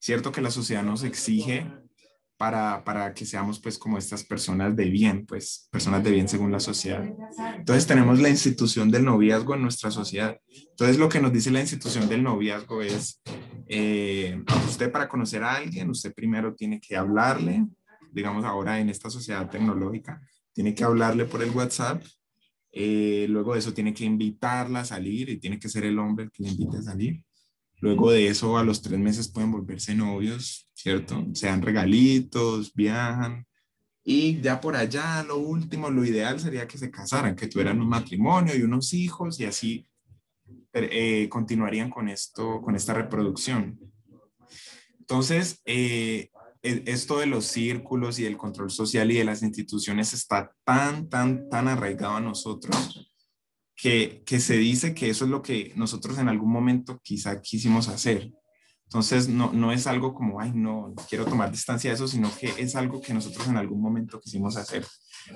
¿cierto? 0.00 0.32
Que 0.32 0.40
la 0.40 0.50
sociedad 0.50 0.82
nos 0.82 1.04
exige 1.04 1.70
para, 2.38 2.84
para, 2.84 3.12
que 3.12 3.26
seamos 3.26 3.58
pues 3.58 3.76
como 3.76 3.98
estas 3.98 4.22
personas 4.22 4.74
de 4.76 4.88
bien, 4.88 5.26
pues 5.26 5.68
personas 5.70 6.04
de 6.04 6.12
bien 6.12 6.28
según 6.28 6.52
la 6.52 6.60
sociedad. 6.60 7.04
Entonces 7.56 7.86
tenemos 7.86 8.20
la 8.20 8.28
institución 8.28 8.90
del 8.90 9.04
noviazgo 9.04 9.54
en 9.54 9.62
nuestra 9.62 9.90
sociedad. 9.90 10.38
Entonces 10.70 10.98
lo 10.98 11.08
que 11.08 11.20
nos 11.20 11.32
dice 11.32 11.50
la 11.50 11.60
institución 11.60 12.08
del 12.08 12.22
noviazgo 12.22 12.80
es, 12.80 13.20
eh, 13.66 14.40
usted 14.68 14.90
para 14.92 15.08
conocer 15.08 15.42
a 15.42 15.56
alguien, 15.56 15.90
usted 15.90 16.14
primero 16.14 16.54
tiene 16.54 16.80
que 16.80 16.96
hablarle, 16.96 17.66
digamos 18.12 18.44
ahora 18.44 18.78
en 18.78 18.88
esta 18.88 19.10
sociedad 19.10 19.50
tecnológica, 19.50 20.22
tiene 20.52 20.74
que 20.74 20.84
hablarle 20.84 21.24
por 21.24 21.42
el 21.42 21.50
WhatsApp, 21.50 22.02
eh, 22.70 23.26
luego 23.28 23.54
de 23.54 23.58
eso 23.58 23.74
tiene 23.74 23.92
que 23.92 24.04
invitarla 24.04 24.80
a 24.80 24.84
salir 24.84 25.28
y 25.28 25.38
tiene 25.38 25.58
que 25.58 25.68
ser 25.68 25.84
el 25.84 25.98
hombre 25.98 26.26
el 26.26 26.30
que 26.30 26.44
le 26.44 26.50
invite 26.50 26.76
a 26.76 26.82
salir. 26.82 27.24
Luego 27.80 28.10
de 28.10 28.26
eso, 28.28 28.58
a 28.58 28.64
los 28.64 28.82
tres 28.82 28.98
meses 28.98 29.28
pueden 29.28 29.52
volverse 29.52 29.94
novios, 29.94 30.68
¿cierto? 30.74 31.26
Se 31.32 31.46
dan 31.46 31.62
regalitos, 31.62 32.74
viajan. 32.74 33.46
Y 34.02 34.40
ya 34.40 34.60
por 34.60 34.74
allá, 34.74 35.22
lo 35.22 35.38
último, 35.38 35.90
lo 35.90 36.04
ideal 36.04 36.40
sería 36.40 36.66
que 36.66 36.78
se 36.78 36.90
casaran, 36.90 37.36
que 37.36 37.46
tuvieran 37.46 37.80
un 37.80 37.88
matrimonio 37.88 38.56
y 38.56 38.62
unos 38.62 38.94
hijos 38.94 39.38
y 39.38 39.44
así 39.44 39.86
eh, 40.72 41.28
continuarían 41.28 41.90
con 41.90 42.08
esto, 42.08 42.60
con 42.62 42.74
esta 42.74 42.94
reproducción. 42.94 43.78
Entonces, 44.98 45.60
eh, 45.64 46.30
e, 46.62 46.82
esto 46.86 47.18
de 47.18 47.26
los 47.26 47.44
círculos 47.44 48.18
y 48.18 48.26
el 48.26 48.36
control 48.36 48.70
social 48.70 49.10
y 49.10 49.18
de 49.18 49.24
las 49.24 49.42
instituciones 49.42 50.12
está 50.14 50.52
tan, 50.64 51.08
tan, 51.08 51.48
tan 51.48 51.68
arraigado 51.68 52.16
a 52.16 52.20
nosotros 52.20 53.08
que, 53.78 54.40
se 54.40 54.56
dice 54.56 54.92
que 54.92 55.08
eso 55.08 55.24
es 55.24 55.30
lo 55.30 55.40
que 55.40 55.72
nosotros 55.76 56.18
en 56.18 56.28
algún 56.28 56.50
momento 56.50 57.00
quizá 57.02 57.40
quisimos 57.40 57.88
hacer. 57.88 58.32
Entonces, 58.84 59.28
no, 59.28 59.52
no 59.52 59.70
es 59.70 59.86
algo 59.86 60.14
como, 60.14 60.40
ay, 60.40 60.50
no, 60.54 60.94
quiero 61.08 61.26
tomar 61.26 61.52
distancia 61.52 61.90
de 61.90 61.94
eso, 61.94 62.08
sino 62.08 62.30
que 62.36 62.52
es 62.58 62.74
algo 62.74 63.00
que 63.00 63.14
nosotros 63.14 63.46
en 63.46 63.56
algún 63.56 63.80
momento 63.80 64.18
quisimos 64.18 64.56
hacer. 64.56 64.84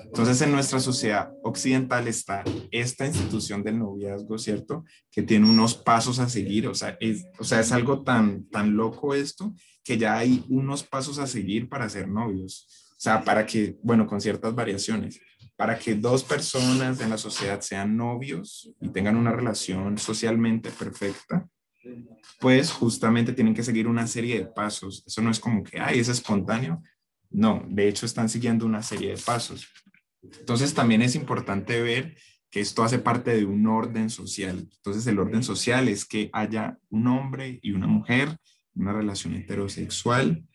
Entonces, 0.05 0.41
en 0.41 0.51
nuestra 0.51 0.79
sociedad 0.79 1.31
occidental 1.43 2.07
está 2.07 2.43
esta 2.71 3.05
institución 3.05 3.63
del 3.63 3.79
noviazgo, 3.79 4.37
¿cierto? 4.37 4.83
Que 5.11 5.21
tiene 5.21 5.49
unos 5.49 5.75
pasos 5.75 6.19
a 6.19 6.27
seguir, 6.27 6.67
o 6.67 6.73
sea, 6.73 6.97
es, 6.99 7.25
o 7.39 7.43
sea, 7.43 7.61
es 7.61 7.71
algo 7.71 8.03
tan, 8.03 8.49
tan 8.49 8.75
loco 8.75 9.13
esto 9.13 9.53
que 9.83 9.97
ya 9.97 10.17
hay 10.17 10.43
unos 10.49 10.83
pasos 10.83 11.19
a 11.19 11.27
seguir 11.27 11.69
para 11.69 11.87
ser 11.87 12.09
novios. 12.09 12.67
O 12.91 13.01
sea, 13.03 13.23
para 13.23 13.45
que, 13.45 13.77
bueno, 13.83 14.07
con 14.07 14.19
ciertas 14.19 14.55
variaciones 14.55 15.19
para 15.55 15.77
que 15.77 15.95
dos 15.95 16.23
personas 16.23 16.99
en 17.01 17.09
la 17.09 17.17
sociedad 17.17 17.61
sean 17.61 17.95
novios 17.95 18.71
y 18.81 18.89
tengan 18.89 19.15
una 19.15 19.31
relación 19.31 19.97
socialmente 19.97 20.71
perfecta, 20.71 21.47
pues 22.39 22.71
justamente 22.71 23.33
tienen 23.33 23.53
que 23.53 23.63
seguir 23.63 23.87
una 23.87 24.07
serie 24.07 24.39
de 24.39 24.45
pasos. 24.45 25.03
Eso 25.05 25.21
no 25.21 25.31
es 25.31 25.39
como 25.39 25.63
que, 25.63 25.79
ay, 25.79 25.99
es 25.99 26.09
espontáneo. 26.09 26.81
No, 27.29 27.65
de 27.67 27.87
hecho 27.87 28.05
están 28.05 28.29
siguiendo 28.29 28.65
una 28.65 28.81
serie 28.81 29.11
de 29.15 29.21
pasos. 29.21 29.67
Entonces 30.21 30.73
también 30.73 31.01
es 31.01 31.15
importante 31.15 31.81
ver 31.81 32.15
que 32.49 32.59
esto 32.59 32.83
hace 32.83 32.99
parte 32.99 33.35
de 33.35 33.45
un 33.45 33.65
orden 33.67 34.09
social. 34.09 34.69
Entonces 34.75 35.05
el 35.07 35.19
orden 35.19 35.43
social 35.43 35.87
es 35.87 36.05
que 36.05 36.29
haya 36.33 36.77
un 36.89 37.07
hombre 37.07 37.59
y 37.61 37.71
una 37.71 37.87
mujer, 37.87 38.37
una 38.75 38.93
relación 38.93 39.33
heterosexual 39.33 40.45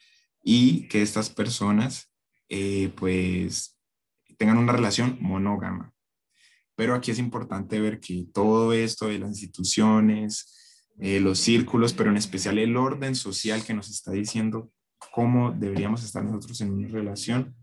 y 0.43 0.89
que 0.89 1.03
estas 1.03 1.29
personas 1.29 2.13
eh, 2.49 2.91
pues 2.97 3.78
tengan 4.39 4.59
una 4.59 4.73
relación 4.73 5.19
monógama. 5.21 5.93
Pero 6.77 6.95
aquí 6.95 7.11
es 7.11 7.19
importante 7.19 7.81
ver 7.81 8.01
que 8.01 8.27
todo 8.33 8.73
esto 8.73 9.09
de 9.09 9.19
las 9.19 9.31
instituciones, 9.31 10.85
eh, 11.01 11.21
los 11.21 11.39
círculos, 11.39 11.93
pero 11.93 12.11
en 12.11 12.17
especial 12.17 12.59
el 12.59 12.77
orden 12.77 13.15
social 13.15 13.65
que 13.65 13.75
nos 13.75 13.91
está 13.91 14.13
diciendo 14.13 14.71
cómo 15.13 15.53
deberíamos 15.53 16.05
estar 16.05 16.25
nosotros 16.25 16.61
en 16.61 16.73
una 16.73 16.89
relación, 16.89 17.55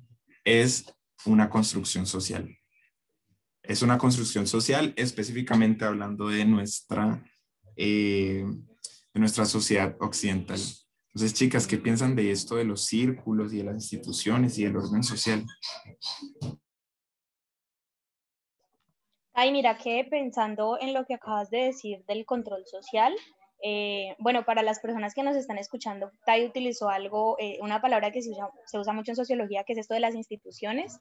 es 0.44 0.86
una 1.26 1.50
construcción 1.50 2.06
social. 2.06 2.58
Es 3.64 3.82
una 3.82 3.98
construcción 3.98 4.46
social 4.46 4.94
específicamente 4.96 5.86
hablando 5.86 6.28
de 6.28 6.46
nuestra, 6.46 7.24
eh, 7.76 8.46
de 9.14 9.20
nuestra 9.20 9.46
sociedad 9.46 9.96
occidental. 10.00 10.60
Entonces, 11.14 11.34
chicas, 11.34 11.66
¿qué 11.66 11.78
piensan 11.78 12.16
de 12.16 12.32
esto 12.32 12.58
de 12.58 12.66
los 12.66 12.84
círculos 12.84 13.54
y 13.54 13.58
de 13.60 13.64
las 13.64 13.76
instituciones 13.76 14.58
y 14.60 14.66
del 14.66 14.76
orden 14.76 15.02
social? 15.02 15.46
Ay, 19.38 19.52
mira 19.52 19.78
que 19.78 20.06
pensando 20.10 20.78
en 20.80 20.94
lo 20.94 21.06
que 21.06 21.16
acabas 21.16 21.50
de 21.50 21.66
decir 21.66 22.06
del 22.06 22.26
control 22.26 22.66
social, 22.66 23.14
eh, 23.62 24.16
bueno, 24.18 24.46
para 24.46 24.64
las 24.64 24.80
personas 24.80 25.14
que 25.14 25.24
nos 25.24 25.36
están 25.36 25.58
escuchando, 25.58 26.10
Tai 26.26 26.46
utilizó 26.46 26.88
algo, 26.88 27.36
eh, 27.38 27.58
una 27.60 27.82
palabra 27.82 28.12
que 28.12 28.22
se 28.22 28.32
usa, 28.80 28.94
mucho 28.94 29.12
en 29.12 29.18
sociología, 29.18 29.66
que 29.66 29.74
es 29.74 29.80
esto 29.80 29.94
de 29.94 30.00
las 30.00 30.16
instituciones. 30.16 31.00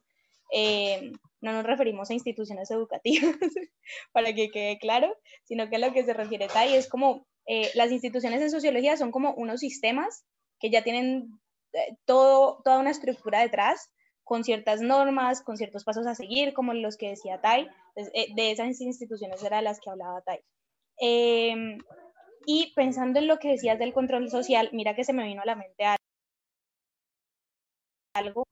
Eh, 0.51 1.13
no 1.39 1.53
nos 1.53 1.63
referimos 1.63 2.09
a 2.09 2.13
instituciones 2.13 2.69
educativas, 2.71 3.37
para 4.11 4.33
que 4.35 4.49
quede 4.49 4.79
claro, 4.79 5.15
sino 5.45 5.69
que 5.69 5.77
a 5.77 5.79
lo 5.79 5.93
que 5.93 6.03
se 6.03 6.13
refiere 6.13 6.47
Tai 6.49 6.75
es 6.75 6.89
como 6.89 7.25
las 7.75 7.91
instituciones 7.91 8.41
en 8.41 8.51
sociología 8.51 8.97
son 8.97 9.11
como 9.11 9.33
unos 9.35 9.61
sistemas 9.61 10.25
que 10.59 10.71
ya 10.71 10.83
tienen 10.83 11.29
todo, 12.03 12.59
toda 12.65 12.79
una 12.79 12.89
estructura 12.89 13.39
detrás 13.39 13.91
con 14.25 14.43
ciertas 14.43 14.81
normas, 14.81 15.41
con 15.41 15.55
ciertos 15.55 15.85
pasos 15.85 16.07
a 16.07 16.15
seguir, 16.15 16.53
como 16.53 16.73
los 16.73 16.97
que 16.97 17.09
decía 17.09 17.39
Tai, 17.39 17.69
eh, 17.95 18.33
de 18.35 18.51
esas 18.51 18.81
instituciones 18.81 19.41
era 19.43 19.61
las 19.61 19.79
que 19.79 19.91
hablaba 19.91 20.21
Tai. 20.21 20.41
Em, 20.97 21.77
y 22.47 22.73
pensando 22.75 23.19
en 23.19 23.27
lo 23.27 23.37
que 23.37 23.49
decías 23.49 23.79
del 23.79 23.93
control 23.93 24.29
social, 24.29 24.69
mira 24.73 24.95
que 24.95 25.03
se 25.03 25.13
me 25.13 25.25
vino 25.25 25.43
a 25.43 25.45
la 25.45 25.55
mente 25.55 25.85
algo, 28.15 28.47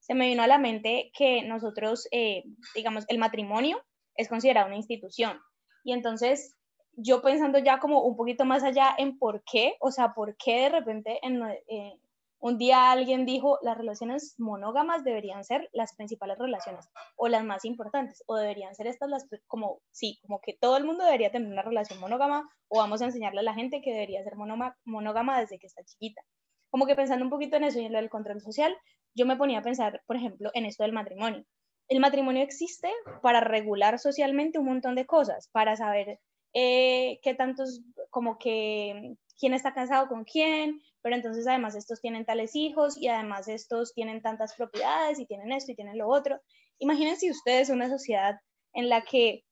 se 0.00 0.14
me 0.14 0.26
vino 0.26 0.42
a 0.42 0.46
la 0.46 0.58
mente 0.58 1.10
que 1.16 1.42
nosotros, 1.42 2.08
eh, 2.10 2.44
digamos, 2.74 3.04
el 3.08 3.18
matrimonio 3.18 3.84
es 4.16 4.28
considerado 4.28 4.68
una 4.68 4.76
institución. 4.76 5.38
Y 5.84 5.92
entonces, 5.92 6.56
yo 6.96 7.20
pensando 7.20 7.58
ya 7.58 7.78
como 7.78 8.02
un 8.02 8.16
poquito 8.16 8.46
más 8.46 8.62
allá 8.62 8.94
en 8.96 9.18
por 9.18 9.42
qué, 9.44 9.76
o 9.80 9.90
sea, 9.90 10.14
por 10.14 10.36
qué 10.36 10.62
de 10.62 10.68
repente 10.70 11.18
en, 11.22 11.42
eh, 11.68 11.98
un 12.44 12.58
día 12.58 12.92
alguien 12.92 13.24
dijo, 13.24 13.58
las 13.62 13.78
relaciones 13.78 14.34
monógamas 14.36 15.02
deberían 15.02 15.44
ser 15.44 15.70
las 15.72 15.96
principales 15.96 16.38
relaciones 16.38 16.90
o 17.16 17.28
las 17.28 17.42
más 17.42 17.64
importantes, 17.64 18.22
o 18.26 18.36
deberían 18.36 18.74
ser 18.74 18.86
estas 18.86 19.08
las, 19.08 19.26
como, 19.46 19.80
sí, 19.92 20.18
como 20.20 20.42
que 20.42 20.52
todo 20.52 20.76
el 20.76 20.84
mundo 20.84 21.06
debería 21.06 21.32
tener 21.32 21.50
una 21.50 21.62
relación 21.62 21.98
monógama, 22.00 22.46
o 22.68 22.80
vamos 22.80 23.00
a 23.00 23.06
enseñarle 23.06 23.40
a 23.40 23.44
la 23.44 23.54
gente 23.54 23.80
que 23.80 23.92
debería 23.92 24.22
ser 24.22 24.34
monógama 24.36 25.40
desde 25.40 25.58
que 25.58 25.66
está 25.66 25.82
chiquita. 25.84 26.20
Como 26.68 26.84
que 26.84 26.94
pensando 26.94 27.24
un 27.24 27.30
poquito 27.30 27.56
en 27.56 27.64
eso 27.64 27.80
y 27.80 27.86
en 27.86 27.92
lo 27.92 27.98
del 27.98 28.10
control 28.10 28.42
social, 28.42 28.76
yo 29.14 29.24
me 29.24 29.36
ponía 29.36 29.60
a 29.60 29.62
pensar, 29.62 30.02
por 30.06 30.16
ejemplo, 30.16 30.50
en 30.52 30.66
esto 30.66 30.82
del 30.82 30.92
matrimonio. 30.92 31.46
El 31.88 32.00
matrimonio 32.00 32.42
existe 32.42 32.90
para 33.22 33.40
regular 33.40 33.98
socialmente 33.98 34.58
un 34.58 34.66
montón 34.66 34.96
de 34.96 35.06
cosas, 35.06 35.48
para 35.50 35.76
saber 35.76 36.20
eh, 36.52 37.20
qué 37.22 37.32
tantos, 37.32 37.80
como 38.10 38.36
que 38.36 39.14
quién 39.38 39.54
está 39.54 39.72
casado 39.72 40.08
con 40.08 40.24
quién, 40.24 40.82
pero 41.04 41.16
entonces 41.16 41.46
además 41.46 41.74
estos 41.74 42.00
tienen 42.00 42.24
tales 42.24 42.56
hijos 42.56 42.96
y 42.96 43.08
además 43.08 43.46
estos 43.46 43.92
tienen 43.92 44.22
tantas 44.22 44.54
propiedades 44.54 45.20
y 45.20 45.26
tienen 45.26 45.52
esto 45.52 45.70
y 45.70 45.74
tienen 45.74 45.98
lo 45.98 46.08
otro. 46.08 46.40
Imagínense 46.78 47.30
ustedes 47.30 47.68
una 47.68 47.90
sociedad 47.90 48.40
en 48.72 48.88
la 48.88 49.02
que 49.02 49.44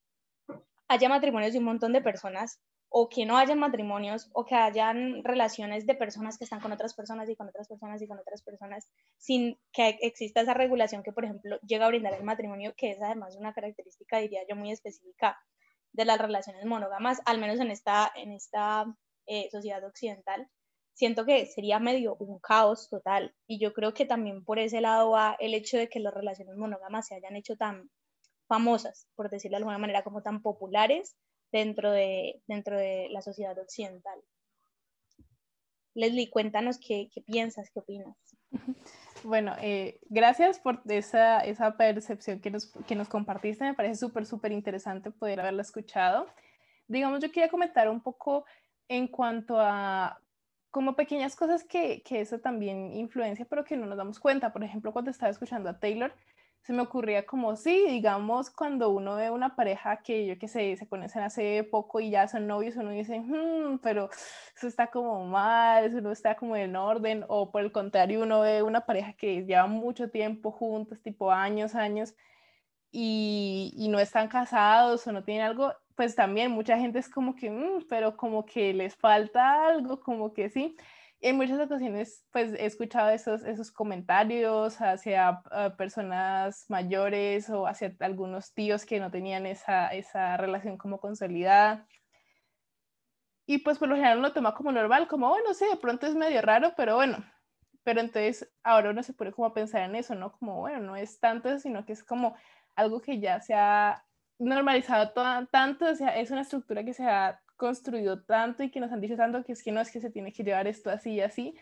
haya 0.88 1.10
matrimonios 1.10 1.52
de 1.52 1.58
un 1.58 1.66
montón 1.66 1.92
de 1.92 2.00
personas 2.00 2.58
o 2.88 3.10
que 3.10 3.26
no 3.26 3.36
hayan 3.36 3.58
matrimonios 3.58 4.30
o 4.32 4.46
que 4.46 4.54
hayan 4.54 5.22
relaciones 5.24 5.84
de 5.86 5.94
personas 5.94 6.38
que 6.38 6.44
están 6.44 6.60
con 6.60 6.72
otras 6.72 6.94
personas 6.94 7.28
y 7.28 7.36
con 7.36 7.50
otras 7.50 7.68
personas 7.68 8.00
y 8.00 8.08
con 8.08 8.18
otras 8.18 8.40
personas 8.40 8.88
sin 9.18 9.58
que 9.74 9.98
exista 10.00 10.40
esa 10.40 10.54
regulación 10.54 11.02
que, 11.02 11.12
por 11.12 11.26
ejemplo, 11.26 11.58
llega 11.66 11.84
a 11.84 11.88
brindar 11.88 12.14
el 12.14 12.24
matrimonio, 12.24 12.72
que 12.78 12.92
es 12.92 13.02
además 13.02 13.36
una 13.36 13.52
característica, 13.52 14.16
diría 14.20 14.40
yo, 14.48 14.56
muy 14.56 14.72
específica 14.72 15.38
de 15.92 16.06
las 16.06 16.18
relaciones 16.18 16.64
monógamas, 16.64 17.20
al 17.26 17.38
menos 17.38 17.60
en 17.60 17.70
esta, 17.70 18.10
en 18.16 18.32
esta 18.32 18.86
eh, 19.26 19.50
sociedad 19.50 19.84
occidental 19.84 20.48
siento 20.94 21.24
que 21.24 21.46
sería 21.46 21.78
medio 21.78 22.16
un 22.16 22.38
caos 22.38 22.88
total. 22.88 23.34
Y 23.46 23.58
yo 23.58 23.72
creo 23.72 23.94
que 23.94 24.04
también 24.04 24.44
por 24.44 24.58
ese 24.58 24.80
lado 24.80 25.10
va 25.10 25.36
el 25.40 25.54
hecho 25.54 25.78
de 25.78 25.88
que 25.88 26.00
las 26.00 26.14
relaciones 26.14 26.56
monógamas 26.56 27.06
se 27.06 27.14
hayan 27.14 27.36
hecho 27.36 27.56
tan 27.56 27.90
famosas, 28.46 29.08
por 29.14 29.30
decirlo 29.30 29.56
de 29.56 29.62
alguna 29.62 29.78
manera, 29.78 30.02
como 30.02 30.22
tan 30.22 30.42
populares 30.42 31.16
dentro 31.50 31.90
de, 31.90 32.42
dentro 32.46 32.76
de 32.76 33.08
la 33.10 33.22
sociedad 33.22 33.58
occidental. 33.58 34.20
Leslie, 35.94 36.30
cuéntanos 36.30 36.78
qué, 36.78 37.08
qué 37.12 37.20
piensas, 37.20 37.70
qué 37.72 37.80
opinas. 37.80 38.16
Bueno, 39.24 39.54
eh, 39.60 40.00
gracias 40.08 40.58
por 40.58 40.82
esa, 40.88 41.38
esa 41.40 41.76
percepción 41.76 42.40
que 42.40 42.50
nos, 42.50 42.72
que 42.88 42.96
nos 42.96 43.08
compartiste. 43.08 43.62
Me 43.62 43.74
parece 43.74 43.94
súper, 43.94 44.26
súper 44.26 44.50
interesante 44.50 45.12
poder 45.12 45.38
haberla 45.38 45.62
escuchado. 45.62 46.26
Digamos, 46.88 47.20
yo 47.20 47.30
quería 47.30 47.48
comentar 47.48 47.88
un 47.88 48.00
poco 48.00 48.44
en 48.88 49.06
cuanto 49.06 49.60
a 49.60 50.18
como 50.72 50.96
pequeñas 50.96 51.36
cosas 51.36 51.64
que, 51.64 52.02
que 52.02 52.20
eso 52.22 52.40
también 52.40 52.92
influencia, 52.94 53.46
pero 53.48 53.64
que 53.64 53.76
no 53.76 53.86
nos 53.86 53.98
damos 53.98 54.18
cuenta. 54.18 54.52
Por 54.52 54.64
ejemplo, 54.64 54.92
cuando 54.92 55.10
estaba 55.12 55.30
escuchando 55.30 55.70
a 55.70 55.78
Taylor, 55.78 56.12
se 56.62 56.72
me 56.72 56.82
ocurría 56.82 57.26
como, 57.26 57.56
sí, 57.56 57.84
digamos, 57.88 58.50
cuando 58.50 58.90
uno 58.90 59.16
ve 59.16 59.30
una 59.30 59.54
pareja 59.54 59.98
que 60.02 60.26
yo 60.26 60.38
que 60.38 60.48
sé, 60.48 60.76
se 60.76 60.88
conocen 60.88 61.22
hace 61.22 61.64
poco 61.64 62.00
y 62.00 62.10
ya 62.10 62.26
son 62.28 62.46
novios, 62.46 62.76
uno 62.76 62.90
dice, 62.90 63.20
hmm, 63.20 63.80
pero 63.82 64.08
eso 64.56 64.66
está 64.66 64.86
como 64.88 65.26
mal, 65.26 65.84
eso 65.84 66.00
no 66.00 66.10
está 66.12 66.36
como 66.36 66.56
en 66.56 66.74
orden, 66.76 67.24
o 67.28 67.50
por 67.50 67.62
el 67.62 67.72
contrario, 67.72 68.22
uno 68.22 68.40
ve 68.40 68.62
una 68.62 68.86
pareja 68.86 69.12
que 69.14 69.44
lleva 69.44 69.66
mucho 69.66 70.10
tiempo 70.10 70.52
juntos, 70.52 71.02
tipo 71.02 71.32
años, 71.32 71.74
años, 71.74 72.14
y, 72.92 73.74
y 73.76 73.88
no 73.88 73.98
están 74.00 74.28
casados 74.28 75.06
o 75.06 75.12
no 75.12 75.24
tienen 75.24 75.44
algo, 75.46 75.74
pues 75.96 76.14
también 76.14 76.50
mucha 76.52 76.78
gente 76.78 76.98
es 76.98 77.08
como 77.08 77.34
que, 77.34 77.50
mm, 77.50 77.86
pero 77.88 78.16
como 78.16 78.44
que 78.46 78.72
les 78.74 78.96
falta 78.96 79.66
algo, 79.68 80.00
como 80.00 80.32
que 80.32 80.50
sí. 80.50 80.76
en 81.20 81.36
muchas 81.36 81.60
ocasiones, 81.60 82.26
pues 82.32 82.52
he 82.54 82.66
escuchado 82.66 83.10
esos, 83.10 83.44
esos 83.44 83.70
comentarios 83.70 84.80
hacia 84.80 85.42
ah, 85.52 85.74
personas 85.76 86.66
mayores 86.68 87.48
o 87.50 87.66
hacia 87.66 87.94
algunos 88.00 88.52
tíos 88.54 88.84
que 88.86 88.98
no 89.00 89.10
tenían 89.10 89.46
esa, 89.46 89.88
esa 89.88 90.36
relación 90.36 90.76
como 90.78 90.98
consolidada. 91.00 91.86
Y 93.46 93.58
pues 93.58 93.78
por 93.78 93.88
lo 93.88 93.96
general 93.96 94.20
lo 94.22 94.32
toma 94.32 94.54
como 94.54 94.72
normal, 94.72 95.08
como, 95.08 95.28
bueno, 95.28 95.52
sí, 95.54 95.64
de 95.66 95.76
pronto 95.76 96.06
es 96.06 96.14
medio 96.14 96.42
raro, 96.42 96.74
pero 96.76 96.94
bueno. 96.96 97.24
Pero 97.84 98.00
entonces 98.00 98.48
ahora 98.62 98.90
uno 98.90 99.02
se 99.02 99.12
pone 99.14 99.32
como 99.32 99.48
a 99.48 99.54
pensar 99.54 99.82
en 99.82 99.96
eso, 99.96 100.14
¿no? 100.14 100.32
Como, 100.32 100.60
bueno, 100.60 100.80
no 100.80 100.96
es 100.96 101.18
tanto, 101.20 101.58
sino 101.58 101.84
que 101.84 101.92
es 101.92 102.04
como 102.04 102.36
algo 102.76 103.00
que 103.00 103.20
ya 103.20 103.40
se 103.40 103.54
ha 103.54 104.04
normalizado 104.38 105.12
tanto, 105.50 105.86
o 105.86 105.94
sea, 105.94 106.18
es 106.18 106.30
una 106.30 106.42
estructura 106.42 106.84
que 106.84 106.94
se 106.94 107.04
ha 107.04 107.40
construido 107.56 108.22
tanto 108.24 108.62
y 108.62 108.70
que 108.70 108.80
nos 108.80 108.92
han 108.92 109.00
dicho 109.00 109.16
tanto 109.16 109.44
que 109.44 109.52
es 109.52 109.62
que 109.62 109.72
no 109.72 109.80
es 109.80 109.90
que 109.90 110.00
se 110.00 110.10
tiene 110.10 110.32
que 110.32 110.42
llevar 110.42 110.66
esto 110.66 110.90
así 110.90 111.12
y 111.12 111.20
así, 111.20 111.54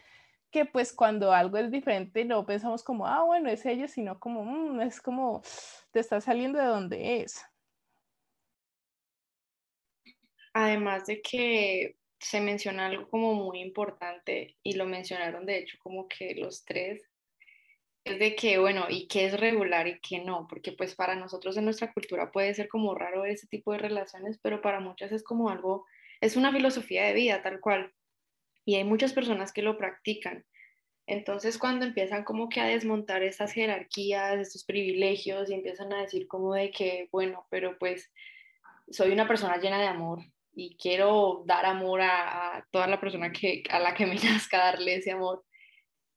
que 0.50 0.64
pues 0.64 0.92
cuando 0.92 1.32
algo 1.32 1.58
es 1.58 1.70
diferente 1.70 2.24
no 2.24 2.46
pensamos 2.46 2.82
como, 2.82 3.06
ah, 3.06 3.24
bueno, 3.24 3.50
es 3.50 3.64
ello, 3.66 3.86
sino 3.88 4.18
como, 4.18 4.44
mm, 4.44 4.80
es 4.80 5.00
como, 5.00 5.42
te 5.92 6.00
está 6.00 6.20
saliendo 6.20 6.58
de 6.58 6.66
donde 6.66 7.22
es. 7.22 7.44
Además 10.52 11.06
de 11.06 11.22
que 11.22 11.96
se 12.18 12.40
menciona 12.40 12.86
algo 12.86 13.08
como 13.08 13.34
muy 13.34 13.60
importante 13.60 14.56
y 14.62 14.74
lo 14.74 14.86
mencionaron 14.86 15.46
de 15.46 15.58
hecho 15.58 15.78
como 15.82 16.08
que 16.08 16.34
los 16.34 16.64
tres, 16.64 17.02
es 17.02 17.09
de 18.18 18.34
que, 18.34 18.58
bueno, 18.58 18.86
¿y 18.88 19.06
qué 19.08 19.26
es 19.26 19.38
regular 19.38 19.86
y 19.88 20.00
qué 20.00 20.20
no? 20.20 20.46
Porque 20.48 20.72
pues 20.72 20.94
para 20.94 21.14
nosotros 21.14 21.56
en 21.56 21.64
nuestra 21.64 21.92
cultura 21.92 22.30
puede 22.32 22.54
ser 22.54 22.68
como 22.68 22.94
raro 22.94 23.24
ese 23.24 23.46
tipo 23.46 23.72
de 23.72 23.78
relaciones, 23.78 24.38
pero 24.42 24.60
para 24.60 24.80
muchas 24.80 25.12
es 25.12 25.22
como 25.22 25.50
algo, 25.50 25.86
es 26.20 26.36
una 26.36 26.52
filosofía 26.52 27.04
de 27.04 27.14
vida 27.14 27.42
tal 27.42 27.60
cual. 27.60 27.92
Y 28.64 28.76
hay 28.76 28.84
muchas 28.84 29.12
personas 29.12 29.52
que 29.52 29.62
lo 29.62 29.78
practican. 29.78 30.44
Entonces 31.06 31.58
cuando 31.58 31.86
empiezan 31.86 32.24
como 32.24 32.48
que 32.48 32.60
a 32.60 32.66
desmontar 32.66 33.22
esas 33.22 33.52
jerarquías, 33.52 34.38
estos 34.38 34.64
privilegios 34.64 35.50
y 35.50 35.54
empiezan 35.54 35.92
a 35.92 36.02
decir 36.02 36.28
como 36.28 36.54
de 36.54 36.70
que, 36.70 37.08
bueno, 37.10 37.46
pero 37.50 37.78
pues 37.78 38.12
soy 38.90 39.10
una 39.12 39.26
persona 39.26 39.56
llena 39.58 39.80
de 39.80 39.88
amor 39.88 40.20
y 40.52 40.76
quiero 40.76 41.42
dar 41.46 41.66
amor 41.66 42.00
a, 42.02 42.56
a 42.56 42.66
toda 42.70 42.86
la 42.86 43.00
persona 43.00 43.32
que, 43.32 43.62
a 43.70 43.80
la 43.80 43.94
que 43.94 44.06
me 44.06 44.14
nazca 44.24 44.58
darle 44.58 44.96
ese 44.96 45.12
amor 45.12 45.44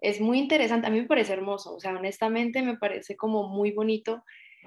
es 0.04 0.20
muy 0.20 0.38
interesante, 0.38 0.86
a 0.86 0.90
mí 0.90 1.00
me 1.00 1.08
parece 1.08 1.32
hermoso, 1.32 1.76
o 1.76 1.80
sea, 1.80 1.96
honestamente 1.96 2.62
me 2.62 2.78
parece 2.78 3.16
como 3.16 3.48
muy 3.48 3.72
bonito 3.72 4.26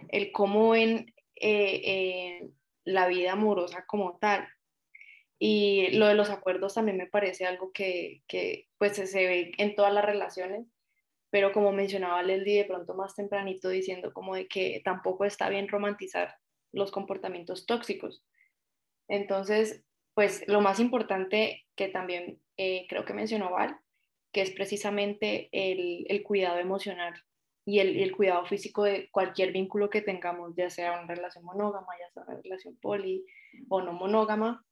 el 0.09 0.33
cómo 0.33 0.70
ven 0.70 1.14
eh, 1.35 1.83
eh, 1.85 2.49
la 2.85 3.07
vida 3.07 3.33
amorosa 3.33 3.85
como 3.87 4.16
tal. 4.18 4.49
Y 5.38 5.88
lo 5.90 6.07
de 6.07 6.14
los 6.14 6.31
acuerdos 6.31 6.72
también 6.72 6.96
me 6.96 7.07
parece 7.07 7.44
algo 7.44 7.70
que, 7.72 8.22
que 8.27 8.68
pues 8.79 8.94
se 8.96 9.27
ve 9.27 9.53
en 9.59 9.75
todas 9.75 9.92
las 9.92 10.07
relaciones, 10.07 10.66
pero 11.29 11.53
como 11.53 11.70
mencionaba 11.70 12.22
Leslie 12.22 12.57
de 12.57 12.64
pronto 12.64 12.94
más 12.94 13.14
tempranito 13.14 13.68
diciendo 13.68 14.14
como 14.14 14.35
de 14.35 14.49
que 14.49 14.81
tampoco 14.87 15.27
está 15.27 15.51
bien 15.51 15.68
romantizar 15.68 16.35
los 16.72 16.90
comportamientos 16.90 17.66
tóxicos. 17.66 18.25
Entonces, 19.07 19.85
pues 20.14 20.44
lo 20.49 20.62
más 20.62 20.81
importante 20.81 21.66
que 21.75 21.88
también 21.88 22.40
eh, 22.57 22.87
creo 22.88 23.05
que 23.05 23.12
mencionó 23.12 23.51
Val 23.51 23.79
que 24.37 24.42
es 24.42 24.51
precisamente 24.51 25.49
el, 25.51 26.22
cuidado 26.22 26.59
emocional 26.59 27.14
y 27.64 27.79
el, 27.79 28.14
cuidado 28.14 28.44
físico 28.44 28.85
de 28.85 29.09
cualquier 29.11 29.51
vínculo 29.51 29.88
que 29.88 30.03
tengamos, 30.03 30.55
ya 30.55 30.68
sea 30.68 31.01
una 31.01 31.14
relación 31.14 31.42
monógama, 31.42 31.87
ya 31.99 32.11
sea 32.11 32.25
una 32.25 32.42
relación 32.42 32.77
poli 32.77 33.25
o 33.70 33.81
no 33.81 33.94
monógama, 33.94 34.62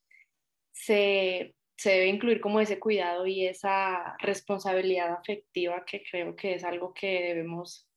se, 0.70 1.54
debe 1.82 2.08
incluir 2.08 2.42
como 2.42 2.60
ese 2.60 2.78
cuidado 2.78 3.26
y 3.26 3.46
esa 3.46 4.18
responsabilidad 4.18 5.14
afectiva 5.14 5.82
que 5.86 6.02
creo 6.10 6.36
que 6.36 6.56
es 6.56 6.62
algo 6.62 6.92
que 6.92 7.22
debemos 7.22 7.88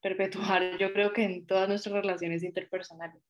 perpetuar, 0.00 0.78
yo 0.78 0.92
creo 0.92 1.12
que 1.12 1.24
en 1.24 1.44
todas 1.44 1.68
nuestras 1.68 1.92
relaciones 1.96 2.44
interpersonales. 2.44 3.20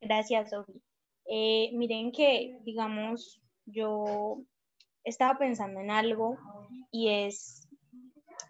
Gracias, 0.00 0.50
Sofi. 0.50 0.82
Eh, 1.30 1.70
miren 1.74 2.10
que, 2.10 2.58
digamos, 2.64 3.40
yo 3.64 4.42
estaba 5.06 5.38
pensando 5.38 5.80
en 5.80 5.90
algo 5.90 6.36
y 6.90 7.08
es, 7.08 7.68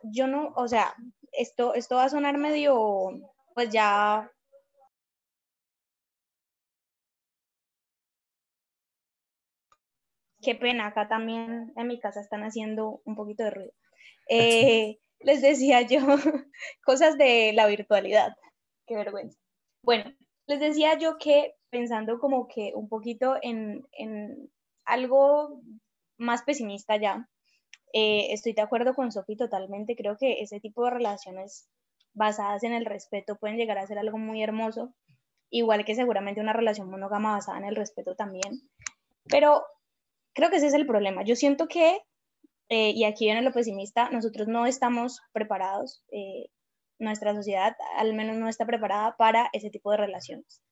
yo 0.03 0.27
no, 0.27 0.53
o 0.57 0.67
sea, 0.67 0.95
esto, 1.33 1.75
esto 1.75 1.97
va 1.97 2.05
a 2.05 2.09
sonar 2.09 2.39
medio, 2.39 3.11
pues 3.55 3.71
ya 3.71 4.31
qué 10.43 10.55
pena, 10.55 10.87
acá 10.87 11.09
también 11.09 11.73
en 11.77 11.87
mi 11.89 11.99
casa 11.99 12.21
están 12.21 12.43
haciendo 12.43 13.01
un 13.05 13.17
poquito 13.17 13.45
de 13.45 13.51
ruido. 13.51 13.73
Eh, 14.29 14.99
les 15.21 15.43
decía 15.43 15.83
yo 15.83 15.99
cosas 16.85 17.19
de 17.19 17.53
la 17.53 17.67
virtualidad, 17.67 18.35
qué 18.87 18.97
vergüenza. 18.97 19.39
Bueno, 19.83 20.13
les 20.47 20.61
decía 20.61 20.99
yo 20.99 21.19
que 21.19 21.55
pensando 21.71 22.19
como 22.19 22.49
que 22.49 22.73
un 22.75 22.89
poquito 22.89 23.37
en, 23.43 23.85
algo 24.85 25.61
más 26.19 26.43
pesimista 26.43 26.97
ya, 26.97 27.29
eh, 27.93 28.33
estoy 28.33 28.53
de 28.53 28.63
acuerdo 28.63 28.95
con 28.95 29.13
Sofi 29.13 29.37
totalmente, 29.37 29.97
creo 29.97 30.17
que 30.19 30.43
ese 30.43 30.61
tipo 30.61 30.85
de 30.85 30.91
relaciones 30.91 31.69
basadas 32.13 32.63
en 32.65 32.73
el 32.73 32.87
respeto 32.87 33.37
pueden 33.37 33.57
llegar 33.57 33.79
a 33.79 33.87
ser 33.87 33.99
algo 33.99 34.19
muy 34.19 34.43
hermoso, 34.43 34.95
igual 35.51 35.85
que 35.85 35.95
seguramente 35.95 36.41
una 36.41 36.53
relación 36.53 36.91
monógama 36.91 37.33
basada 37.33 37.59
en 37.59 37.65
el 37.65 37.77
respeto 37.77 38.15
también, 38.15 38.61
pero 39.25 39.65
creo 40.35 40.51
que 40.51 40.57
ese 40.57 40.67
es 40.67 40.75
el 40.75 40.87
problema. 40.87 41.25
Yo 41.25 41.37
siento 41.37 41.69
que, 41.69 42.01
eh, 42.69 42.91
y 42.91 43.05
aquí 43.05 43.27
viene 43.27 43.43
lo 43.43 43.53
pesimista, 43.53 44.11
nosotros 44.11 44.49
no 44.49 44.67
estamos 44.67 45.21
preparados, 45.33 46.05
eh, 46.11 46.51
nuestra 46.99 47.35
sociedad 47.35 47.77
al 47.97 48.15
menos 48.15 48.37
no 48.37 48.49
está 48.49 48.67
preparada 48.67 49.17
para 49.17 49.49
ese 49.53 49.71
tipo 49.71 49.91
de 49.91 49.99
relaciones. 49.99 50.63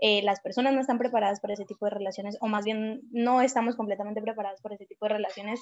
Eh, 0.00 0.22
las 0.22 0.40
personas 0.40 0.72
no 0.72 0.80
están 0.80 0.98
preparadas 0.98 1.40
para 1.40 1.54
ese 1.54 1.66
tipo 1.66 1.84
de 1.84 1.90
relaciones, 1.90 2.38
o 2.40 2.48
más 2.48 2.64
bien 2.64 3.02
no 3.10 3.42
estamos 3.42 3.76
completamente 3.76 4.22
preparadas 4.22 4.60
para 4.62 4.74
ese 4.74 4.86
tipo 4.86 5.06
de 5.06 5.14
relaciones. 5.14 5.60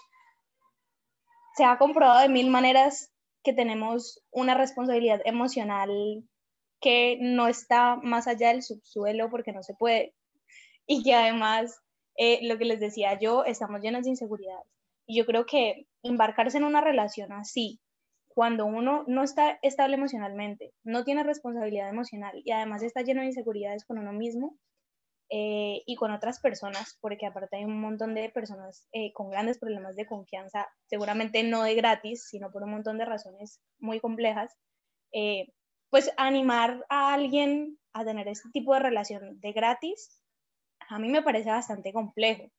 Se 1.57 1.65
ha 1.65 1.77
comprobado 1.79 2.21
de 2.21 2.29
mil 2.29 2.49
maneras 2.49 3.13
que 3.43 3.53
tenemos 3.53 4.23
una 4.31 4.55
responsabilidad 4.55 5.21
emocional 5.25 5.91
que 6.81 7.19
no 7.21 7.49
está 7.49 7.97
más 7.97 8.29
allá 8.29 8.49
del 8.49 8.63
subsuelo 8.63 9.31
porque 9.31 9.53
no 9.53 9.63
se 9.63 9.75
puede 9.75 10.15
y 10.87 11.03
que 11.03 11.15
además 11.15 11.81
eh, 12.17 12.41
lo 12.43 12.59
que 12.59 12.65
les 12.65 12.81
decía 12.81 13.19
yo, 13.19 13.45
estamos 13.45 13.81
llenos 13.81 14.05
de 14.05 14.11
inseguridades. 14.11 14.67
Y 15.07 15.19
yo 15.19 15.27
creo 15.27 15.47
que 15.47 15.87
embarcarse 16.03 16.59
en 16.59 16.65
una 16.65 16.81
relación 16.81 17.33
así, 17.33 17.81
cuando 18.39 18.67
uno 18.67 19.03
no 19.09 19.25
está 19.25 19.59
estable 19.63 19.97
emocionalmente, 19.97 20.73
no 20.85 21.03
tiene 21.03 21.25
responsabilidad 21.25 21.89
emocional 21.89 22.41
y 22.45 22.53
además 22.53 22.85
está 22.85 23.03
lleno 23.03 23.23
de 23.23 23.27
inseguridades 23.27 23.85
con 23.85 23.99
uno 23.99 24.13
mismo 24.13 24.57
eh, 25.29 25.83
y 25.87 25.97
con 25.97 26.13
otras 26.13 26.39
personas, 26.39 26.97
porque 27.01 27.27
aparte 27.27 27.57
hay 27.57 27.65
un 27.65 27.81
montón 27.81 28.15
de 28.15 28.31
personas 28.31 28.87
eh, 28.93 29.13
con 29.13 29.31
grandes 29.31 29.59
problemas 29.59 29.97
de 29.97 30.07
confianza, 30.07 30.69
seguramente 30.87 31.43
no 31.43 31.65
de 31.65 31.75
gratis, 31.75 32.29
sino 32.29 32.53
por 32.53 32.63
un 32.63 32.71
montón 32.71 32.97
de 32.99 33.07
razones 33.07 33.61
muy 33.81 33.99
complejas, 33.99 34.57
pues 35.91 36.13
animar 36.17 36.85
a 36.89 37.15
alguien 37.15 37.77
a 37.93 38.05
tener 38.05 38.29
este 38.29 38.51
tipo 38.53 38.73
de 38.73 38.79
relación 38.79 39.41
de 39.41 39.51
gratis 39.51 40.23
a 40.89 41.01
mí 41.01 41.09
me 41.09 41.23
parece 41.23 41.51
bastante 41.51 41.93
complejo. 41.93 42.53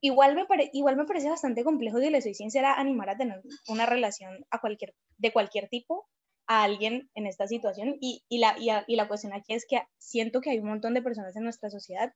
Igual 0.00 0.34
me, 0.34 0.46
igual 0.72 0.96
me 0.96 1.04
parece 1.04 1.30
bastante 1.30 1.64
complejo, 1.64 2.00
y 2.00 2.10
le 2.10 2.22
soy 2.22 2.34
sincera, 2.34 2.74
animar 2.74 3.10
a 3.10 3.16
tener 3.16 3.42
una 3.68 3.86
relación 3.86 4.44
a 4.50 4.60
cualquier, 4.60 4.94
de 5.18 5.32
cualquier 5.32 5.68
tipo 5.68 6.06
a 6.46 6.64
alguien 6.64 7.10
en 7.14 7.26
esta 7.26 7.46
situación. 7.46 7.96
Y, 8.00 8.24
la, 8.30 8.56
y, 8.58 8.96
la 8.96 9.08
cuestión 9.08 9.32
aquí 9.32 9.54
es 9.54 9.66
que 9.66 9.82
siento 9.98 10.40
que 10.40 10.50
hay 10.50 10.58
un 10.58 10.68
montón 10.68 10.94
de 10.94 11.02
personas 11.02 11.36
en 11.36 11.44
nuestra 11.44 11.70
sociedad 11.70 12.12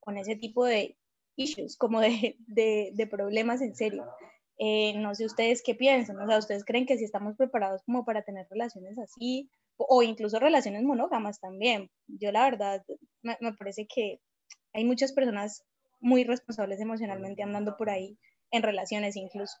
con 0.00 0.16
ese 0.18 0.36
tipo 0.36 0.64
de 0.64 0.96
issues, 1.36 1.76
como 1.76 2.00
de, 2.00 2.36
de, 2.46 3.06
problemas 3.06 3.60
en 3.60 3.74
serio. 3.74 4.06
Eh, 4.58 4.94
no 4.96 5.14
sé 5.14 5.26
ustedes 5.26 5.62
qué 5.62 5.74
piensan, 5.74 6.18
o 6.18 6.26
sea, 6.26 6.38
ustedes 6.38 6.64
creen 6.64 6.86
que 6.86 6.96
si 6.96 7.04
estamos 7.04 7.36
preparados 7.36 7.82
como 7.84 8.06
para 8.06 8.22
tener 8.22 8.46
relaciones 8.48 8.98
así, 8.98 9.50
o, 9.76 10.02
incluso 10.02 10.38
relaciones 10.38 10.82
monógamas 10.82 11.38
también. 11.40 11.90
Yo 12.06 12.32
la 12.32 12.44
verdad 12.44 12.82
me, 13.20 13.36
me 13.40 13.52
parece 13.52 13.86
que 13.86 14.20
hay 14.72 14.84
muchas 14.84 15.12
personas 15.12 15.64
muy 16.00 16.24
responsables 16.24 16.80
emocionalmente 16.80 17.42
andando 17.42 17.76
por 17.76 17.90
ahí 17.90 18.18
en 18.50 18.62
relaciones 18.62 19.16
incluso. 19.16 19.56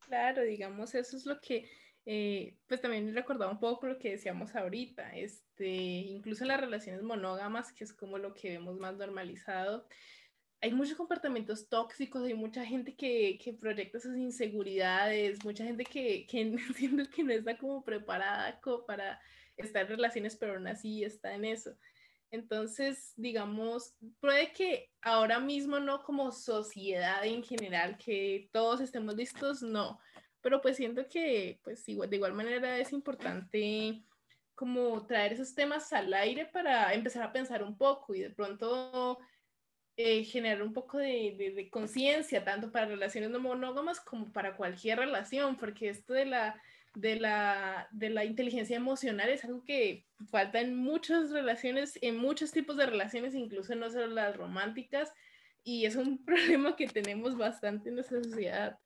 Claro, 0.00 0.42
digamos, 0.42 0.94
eso 0.94 1.16
es 1.16 1.24
lo 1.24 1.40
que, 1.40 1.68
eh, 2.04 2.58
pues 2.66 2.80
también 2.80 3.14
recordaba 3.14 3.50
un 3.50 3.60
poco 3.60 3.86
lo 3.86 3.98
que 3.98 4.12
decíamos 4.12 4.54
ahorita, 4.54 5.16
este, 5.16 5.66
incluso 5.66 6.44
en 6.44 6.48
las 6.48 6.60
relaciones 6.60 7.02
monógamas, 7.02 7.72
que 7.72 7.84
es 7.84 7.92
como 7.92 8.18
lo 8.18 8.34
que 8.34 8.50
vemos 8.50 8.78
más 8.78 8.96
normalizado, 8.96 9.86
hay 10.60 10.72
muchos 10.72 10.96
comportamientos 10.96 11.68
tóxicos, 11.68 12.22
hay 12.24 12.32
mucha 12.32 12.64
gente 12.64 12.96
que, 12.96 13.38
que 13.42 13.52
proyecta 13.52 14.00
sus 14.00 14.16
inseguridades, 14.16 15.44
mucha 15.44 15.62
gente 15.64 15.84
que, 15.84 16.26
que 16.26 16.56
siento 16.74 17.10
que 17.10 17.22
no 17.22 17.32
está 17.32 17.58
como 17.58 17.84
preparada 17.84 18.58
como 18.60 18.86
para 18.86 19.20
estar 19.58 19.82
en 19.82 19.88
relaciones, 19.88 20.36
pero 20.36 20.54
aún 20.54 20.66
así 20.66 21.04
está 21.04 21.34
en 21.34 21.44
eso. 21.44 21.76
Entonces, 22.34 23.12
digamos, 23.16 23.94
puede 24.20 24.52
que 24.52 24.90
ahora 25.02 25.38
mismo 25.38 25.78
no 25.78 26.02
como 26.02 26.32
sociedad 26.32 27.24
en 27.24 27.44
general, 27.44 27.96
que 27.96 28.48
todos 28.52 28.80
estemos 28.80 29.14
listos, 29.14 29.62
no, 29.62 30.00
pero 30.40 30.60
pues 30.60 30.76
siento 30.76 31.06
que 31.08 31.60
pues 31.62 31.86
de 31.86 32.16
igual 32.16 32.34
manera 32.34 32.76
es 32.78 32.92
importante 32.92 34.02
como 34.56 35.06
traer 35.06 35.34
esos 35.34 35.54
temas 35.54 35.92
al 35.92 36.12
aire 36.12 36.46
para 36.46 36.92
empezar 36.92 37.22
a 37.22 37.32
pensar 37.32 37.62
un 37.62 37.78
poco 37.78 38.14
y 38.14 38.20
de 38.20 38.30
pronto 38.30 39.18
eh, 39.96 40.24
generar 40.24 40.62
un 40.62 40.72
poco 40.72 40.98
de, 40.98 41.52
de 41.54 41.70
conciencia, 41.70 42.44
tanto 42.44 42.72
para 42.72 42.86
relaciones 42.86 43.30
no 43.30 43.38
monógamas 43.38 44.00
como 44.00 44.32
para 44.32 44.56
cualquier 44.56 44.98
relación, 44.98 45.56
porque 45.56 45.88
esto 45.88 46.14
de 46.14 46.26
la 46.26 46.60
de 46.94 47.16
la, 47.16 47.88
de 47.92 48.10
la 48.10 48.24
inteligencia 48.24 48.76
emocional 48.76 49.28
es 49.28 49.44
algo 49.44 49.64
que 49.64 50.06
falta 50.30 50.60
en 50.60 50.76
muchas 50.76 51.30
relaciones, 51.30 51.98
en 52.00 52.16
muchos 52.16 52.52
tipos 52.52 52.76
de 52.76 52.86
relaciones, 52.86 53.34
incluso 53.34 53.74
no 53.74 53.90
solo 53.90 54.06
las 54.06 54.36
románticas, 54.36 55.12
y 55.64 55.86
es 55.86 55.96
un 55.96 56.24
problema 56.24 56.76
que 56.76 56.86
tenemos 56.86 57.36
bastante 57.36 57.88
en 57.88 57.96
nuestra 57.96 58.22
sociedad. 58.22 58.78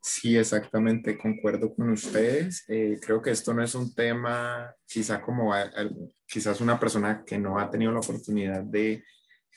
Sí, 0.00 0.36
exactamente, 0.36 1.18
concuerdo 1.18 1.74
con 1.74 1.90
ustedes. 1.90 2.64
Eh, 2.68 2.98
creo 3.00 3.20
que 3.20 3.30
esto 3.30 3.52
no 3.52 3.62
es 3.62 3.74
un 3.74 3.94
tema, 3.94 4.74
quizá 4.86 5.20
como 5.20 5.52
quizás 6.26 6.62
una 6.62 6.80
persona 6.80 7.22
que 7.26 7.38
no 7.38 7.58
ha 7.58 7.70
tenido 7.70 7.92
la 7.92 8.00
oportunidad 8.00 8.62
de 8.64 9.04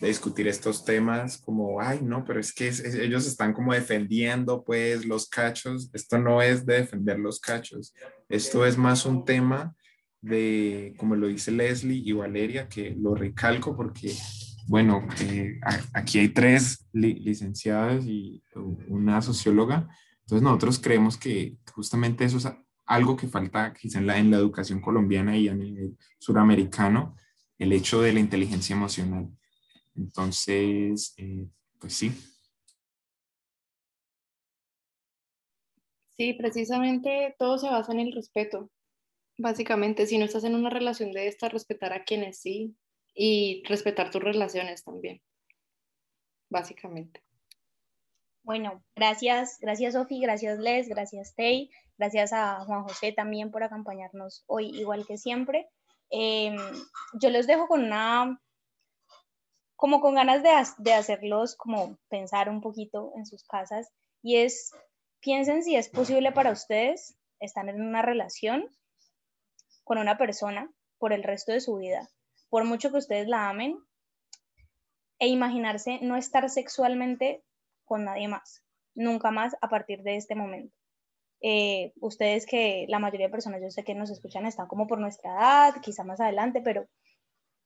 de 0.01 0.07
discutir 0.07 0.47
estos 0.47 0.83
temas 0.83 1.37
como, 1.37 1.79
ay, 1.79 1.99
no, 2.01 2.25
pero 2.25 2.39
es 2.39 2.51
que 2.51 2.71
ellos 3.03 3.27
están 3.27 3.53
como 3.53 3.71
defendiendo 3.71 4.63
pues 4.63 5.05
los 5.05 5.29
cachos. 5.29 5.91
Esto 5.93 6.17
no 6.17 6.41
es 6.41 6.65
de 6.65 6.77
defender 6.77 7.19
los 7.19 7.39
cachos. 7.39 7.93
Esto 8.27 8.65
es 8.65 8.79
más 8.79 9.05
un 9.05 9.23
tema 9.25 9.75
de, 10.19 10.95
como 10.97 11.15
lo 11.15 11.27
dice 11.27 11.51
Leslie 11.51 12.01
y 12.03 12.13
Valeria, 12.13 12.67
que 12.67 12.95
lo 12.99 13.13
recalco 13.13 13.77
porque, 13.77 14.11
bueno, 14.65 15.07
eh, 15.21 15.59
aquí 15.93 16.17
hay 16.17 16.29
tres 16.29 16.87
licenciadas 16.91 18.03
y 18.07 18.43
una 18.87 19.21
socióloga. 19.21 19.87
Entonces 20.21 20.41
nosotros 20.41 20.79
creemos 20.79 21.15
que 21.15 21.57
justamente 21.75 22.25
eso 22.25 22.39
es 22.39 22.47
algo 22.87 23.15
que 23.15 23.27
falta 23.27 23.71
quizá 23.71 23.99
en 23.99 24.07
la, 24.07 24.17
en 24.17 24.31
la 24.31 24.37
educación 24.37 24.81
colombiana 24.81 25.37
y 25.37 25.47
a 25.47 25.53
nivel 25.53 25.95
suramericano, 26.17 27.15
el 27.59 27.71
hecho 27.71 28.01
de 28.01 28.13
la 28.13 28.19
inteligencia 28.19 28.75
emocional. 28.75 29.29
Entonces, 30.01 31.13
eh, 31.17 31.47
pues 31.79 31.93
sí. 31.93 32.11
Sí, 36.17 36.33
precisamente 36.33 37.35
todo 37.37 37.59
se 37.59 37.69
basa 37.69 37.91
en 37.91 37.99
el 37.99 38.11
respeto. 38.11 38.71
Básicamente, 39.37 40.07
si 40.07 40.17
no 40.17 40.25
estás 40.25 40.43
en 40.43 40.55
una 40.55 40.71
relación 40.71 41.11
de 41.11 41.27
esta, 41.27 41.49
respetar 41.49 41.93
a 41.93 42.03
quienes 42.03 42.39
sí 42.39 42.75
y 43.13 43.63
respetar 43.67 44.09
tus 44.09 44.23
relaciones 44.23 44.83
también. 44.83 45.21
Básicamente. 46.49 47.21
Bueno, 48.43 48.83
gracias, 48.95 49.59
gracias 49.59 49.93
Sofi, 49.93 50.19
gracias 50.19 50.57
Les, 50.57 50.89
gracias 50.89 51.35
Tei, 51.35 51.69
gracias 51.95 52.33
a 52.33 52.65
Juan 52.65 52.83
José 52.83 53.11
también 53.11 53.51
por 53.51 53.61
acompañarnos 53.61 54.43
hoy, 54.47 54.71
igual 54.79 55.05
que 55.05 55.19
siempre. 55.19 55.69
Em, 56.09 56.57
yo 57.13 57.29
les 57.29 57.45
dejo 57.45 57.67
con 57.67 57.83
una 57.83 58.41
como 59.81 59.99
con 59.99 60.13
ganas 60.13 60.43
de, 60.43 60.51
de 60.77 60.93
hacerlos 60.93 61.55
como 61.55 61.97
pensar 62.07 62.49
un 62.49 62.61
poquito 62.61 63.13
en 63.15 63.25
sus 63.25 63.43
casas 63.43 63.91
y 64.21 64.35
es, 64.37 64.71
piensen 65.21 65.63
si 65.63 65.75
es 65.75 65.89
posible 65.89 66.31
para 66.31 66.51
ustedes 66.51 67.17
estar 67.39 67.67
en 67.67 67.81
una 67.81 68.03
relación 68.03 68.69
con 69.83 69.97
una 69.97 70.19
persona 70.19 70.71
por 70.99 71.13
el 71.13 71.23
resto 71.23 71.51
de 71.51 71.61
su 71.61 71.77
vida, 71.77 72.07
por 72.49 72.63
mucho 72.63 72.91
que 72.91 72.99
ustedes 72.99 73.27
la 73.27 73.49
amen, 73.49 73.75
e 75.17 75.29
imaginarse 75.29 75.97
no 76.03 76.15
estar 76.15 76.47
sexualmente 76.51 77.43
con 77.83 78.05
nadie 78.05 78.27
más, 78.27 78.63
nunca 78.93 79.31
más 79.31 79.55
a 79.61 79.69
partir 79.69 80.03
de 80.03 80.15
este 80.15 80.35
momento. 80.35 80.75
Eh, 81.41 81.91
ustedes 82.01 82.45
que 82.45 82.85
la 82.87 82.99
mayoría 82.99 83.25
de 83.25 83.31
personas, 83.31 83.63
yo 83.63 83.71
sé 83.71 83.83
que 83.83 83.95
nos 83.95 84.11
escuchan, 84.11 84.45
están 84.45 84.67
como 84.67 84.85
por 84.85 84.99
nuestra 84.99 85.31
edad, 85.31 85.81
quizá 85.81 86.03
más 86.03 86.19
adelante, 86.19 86.61
pero 86.61 86.85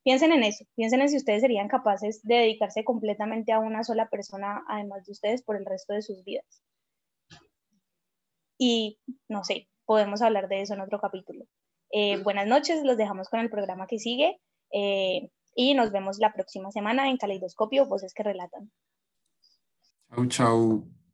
piensen 0.06 0.32
en 0.32 0.44
eso, 0.44 0.64
piensen 0.76 1.02
en 1.02 1.10
si 1.10 1.18
ustedes 1.18 1.42
serían 1.42 1.68
capaces 1.68 2.22
de 2.24 2.36
dedicarse 2.36 2.84
completamente 2.84 3.52
a 3.52 3.60
una 3.60 3.84
sola 3.84 4.08
persona, 4.08 4.64
además 4.70 5.04
de 5.04 5.12
ustedes, 5.12 5.42
por 5.42 5.58
el 5.58 5.66
resto 5.66 5.94
de 5.94 6.04
sus 6.04 6.24
vidas. 6.24 6.62
Y 8.58 9.00
no 9.28 9.44
sé, 9.44 9.68
podemos 9.84 10.22
hablar 10.22 10.48
de 10.48 10.62
eso 10.62 10.76
en 10.76 10.82
otro 10.82 11.02
capítulo. 11.02 11.46
Eh, 11.92 12.22
buenas 12.22 12.48
noches, 12.48 12.84
los 12.84 12.98
dejamos 12.98 13.30
con 13.30 13.40
el 13.40 13.50
programa 13.50 13.88
que 13.88 13.98
sigue 13.98 14.40
eh, 14.72 15.32
y 15.56 15.74
nos 15.74 15.92
vemos 15.92 16.20
la 16.20 16.34
próxima 16.34 16.72
semana 16.72 17.10
en 17.10 17.18
Caleidoscopio, 17.18 17.88
Voces 17.88 18.14
que 18.14 18.24
Relatan. 18.24 18.72
Chau, 20.14 20.28
chau. 20.28 21.05